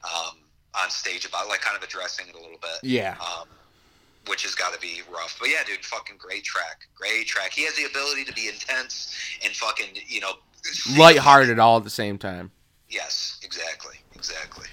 [0.04, 0.38] Um,
[0.82, 2.80] on stage about like kind of addressing it a little bit.
[2.84, 3.16] Yeah.
[3.20, 3.48] Um,
[4.28, 5.38] which has got to be rough.
[5.40, 7.52] But yeah, dude, fucking great track, great track.
[7.54, 10.34] He has the ability to be intense and fucking you know
[10.98, 12.52] lighthearted all at the same time.
[12.90, 14.68] Yes, exactly, exactly.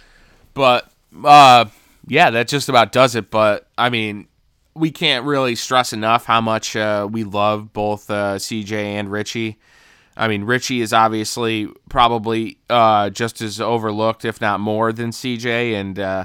[0.54, 0.90] But
[1.24, 1.66] uh,
[2.06, 3.30] yeah, that just about does it.
[3.30, 4.28] But I mean,
[4.74, 9.58] we can't really stress enough how much uh, we love both uh, CJ and Richie.
[10.16, 15.74] I mean, Richie is obviously probably uh, just as overlooked, if not more, than CJ,
[15.74, 16.24] and uh,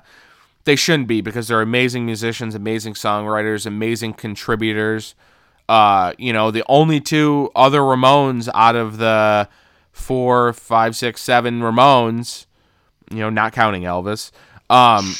[0.63, 5.13] they shouldn't be because they're amazing musicians, amazing songwriters, amazing contributors.
[5.67, 9.49] Uh, you know, the only two other Ramones out of the
[9.91, 12.45] four, five, six, seven Ramones,
[13.09, 14.31] you know, not counting Elvis,
[14.69, 15.15] um,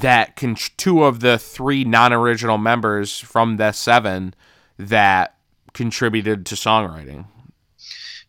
[0.00, 4.34] that con- two of the three non-original members from the seven
[4.78, 5.36] that
[5.72, 7.26] contributed to songwriting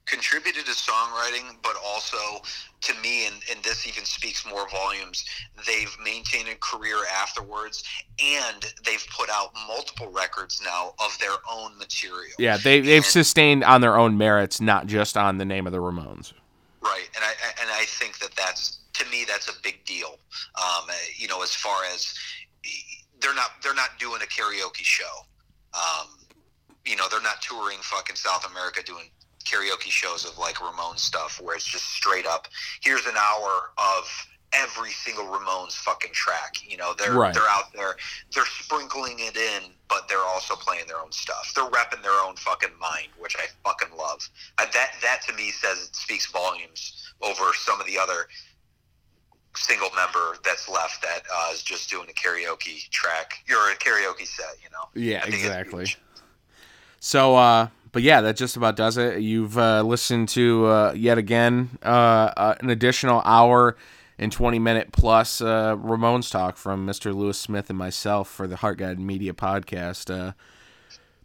[0.06, 2.18] contributed to songwriting, but also
[2.82, 5.26] to me, and, and this even speaks more volumes,
[5.66, 7.84] they've maintained a career afterwards
[8.24, 12.34] and they've put out multiple records now of their own material.
[12.38, 15.74] Yeah, they, they've and, sustained on their own merits, not just on the name of
[15.74, 16.34] the Ramones.
[16.82, 17.10] Right.
[17.16, 20.18] And I, and I think that that's, to me, that's a big deal.
[20.56, 22.14] Um, you know, as far as
[23.20, 25.26] they're not, they're not doing a karaoke show.
[25.74, 26.08] Um,
[26.86, 29.10] you know, they're not touring fucking South America doing
[29.46, 32.48] karaoke shows of like Ramone stuff where it's just straight up
[32.82, 36.56] here's an hour of every single Ramones fucking track.
[36.66, 37.34] You know, they're right.
[37.34, 37.96] they're out there,
[38.34, 41.52] they're sprinkling it in, but they're also playing their own stuff.
[41.56, 44.28] They're repping their own fucking mind, which I fucking love.
[44.58, 48.28] Uh, that that to me says speaks volumes over some of the other
[49.56, 54.26] single member that's left that uh, is just doing a karaoke track or a karaoke
[54.26, 54.56] set.
[54.62, 54.90] You know.
[54.94, 55.88] Yeah, exactly.
[57.00, 59.22] So, uh, but yeah, that just about does it.
[59.22, 63.78] You've uh, listened to uh, yet again uh, uh an additional hour
[64.18, 67.14] and 20 minute plus uh, Ramones talk from Mr.
[67.14, 70.14] Lewis Smith and myself for the Heart Guide Media podcast.
[70.14, 70.34] Uh,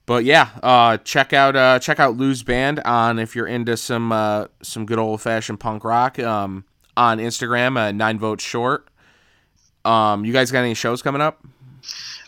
[0.06, 4.98] but yeah, check out check out Lou's band on if you're into some some good
[4.98, 6.64] old fashioned punk rock um,
[6.96, 7.94] on Instagram.
[7.94, 8.88] nine votes short.
[9.84, 11.44] Um, you guys got any shows coming up?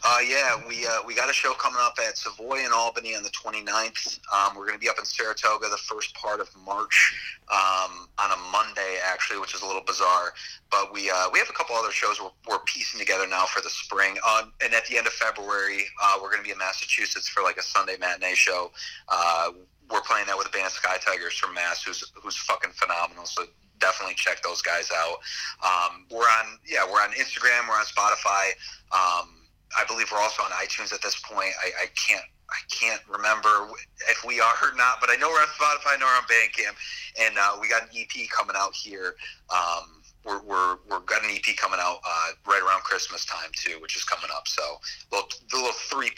[0.05, 3.23] Uh, yeah, we uh, we got a show coming up at Savoy in Albany on
[3.23, 4.19] the 29th.
[4.35, 8.33] Um, we're going to be up in Saratoga the first part of March um, on
[8.33, 10.33] a Monday, actually, which is a little bizarre.
[10.73, 13.63] But we uh, we have a couple other shows we're, we're piecing together now for
[13.63, 14.17] the spring.
[14.29, 17.45] Um, and at the end of February, uh, we're going to be in Massachusetts for
[17.45, 18.73] like a Sunday matinee show.
[19.09, 19.51] Uh,
[19.89, 23.25] we're playing that with a band Sky Tigers from Mass, who's who's fucking phenomenal.
[23.25, 23.45] So
[23.83, 25.19] definitely check those guys out.
[25.61, 28.55] Um, we're on yeah, we're on Instagram, we're on Spotify.
[28.95, 29.43] Um,
[29.77, 31.51] I believe we're also on iTunes at this point.
[31.61, 33.69] I, I can't I can't remember
[34.09, 36.77] if we are or not, but I know we're on Spotify, know we're on Bandcamp,
[37.21, 39.17] and uh, we got an EP coming out here.
[39.51, 43.79] Um, we're, we're, we're got an EP coming out uh, right around Christmas time too,
[43.81, 44.47] which is coming up.
[44.47, 44.63] So
[45.11, 46.11] little, the little three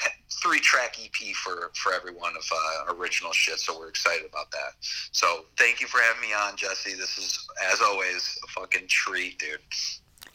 [0.42, 3.58] three track EP for for everyone of uh, original shit.
[3.58, 4.72] So we're excited about that.
[5.12, 6.94] So thank you for having me on, Jesse.
[6.94, 9.60] This is as always a fucking treat, dude.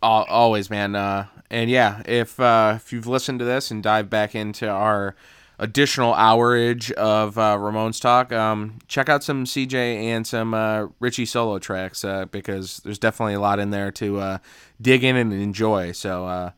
[0.02, 0.96] Always, man.
[0.96, 5.16] Uh, and yeah, if uh, if you've listened to this and dive back into our
[5.60, 11.26] additional hourage of uh, Ramones talk, um, check out some CJ and some uh, Richie
[11.26, 14.38] solo tracks uh, because there's definitely a lot in there to uh,
[14.82, 15.92] dig in and enjoy.
[15.92, 16.52] So, uh,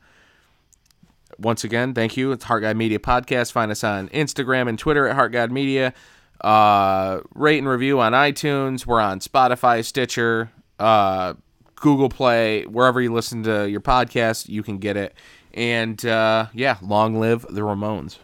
[1.39, 2.31] once again, thank you.
[2.31, 3.51] It's Heart God Media Podcast.
[3.51, 5.93] Find us on Instagram and Twitter at Heart God Media.
[6.39, 8.85] Uh, rate and review on iTunes.
[8.85, 14.97] We're on Spotify, Stitcher, Google Play, wherever you listen to your podcast, you can get
[14.97, 15.15] it.
[15.55, 18.19] And yeah, long live the Ramones.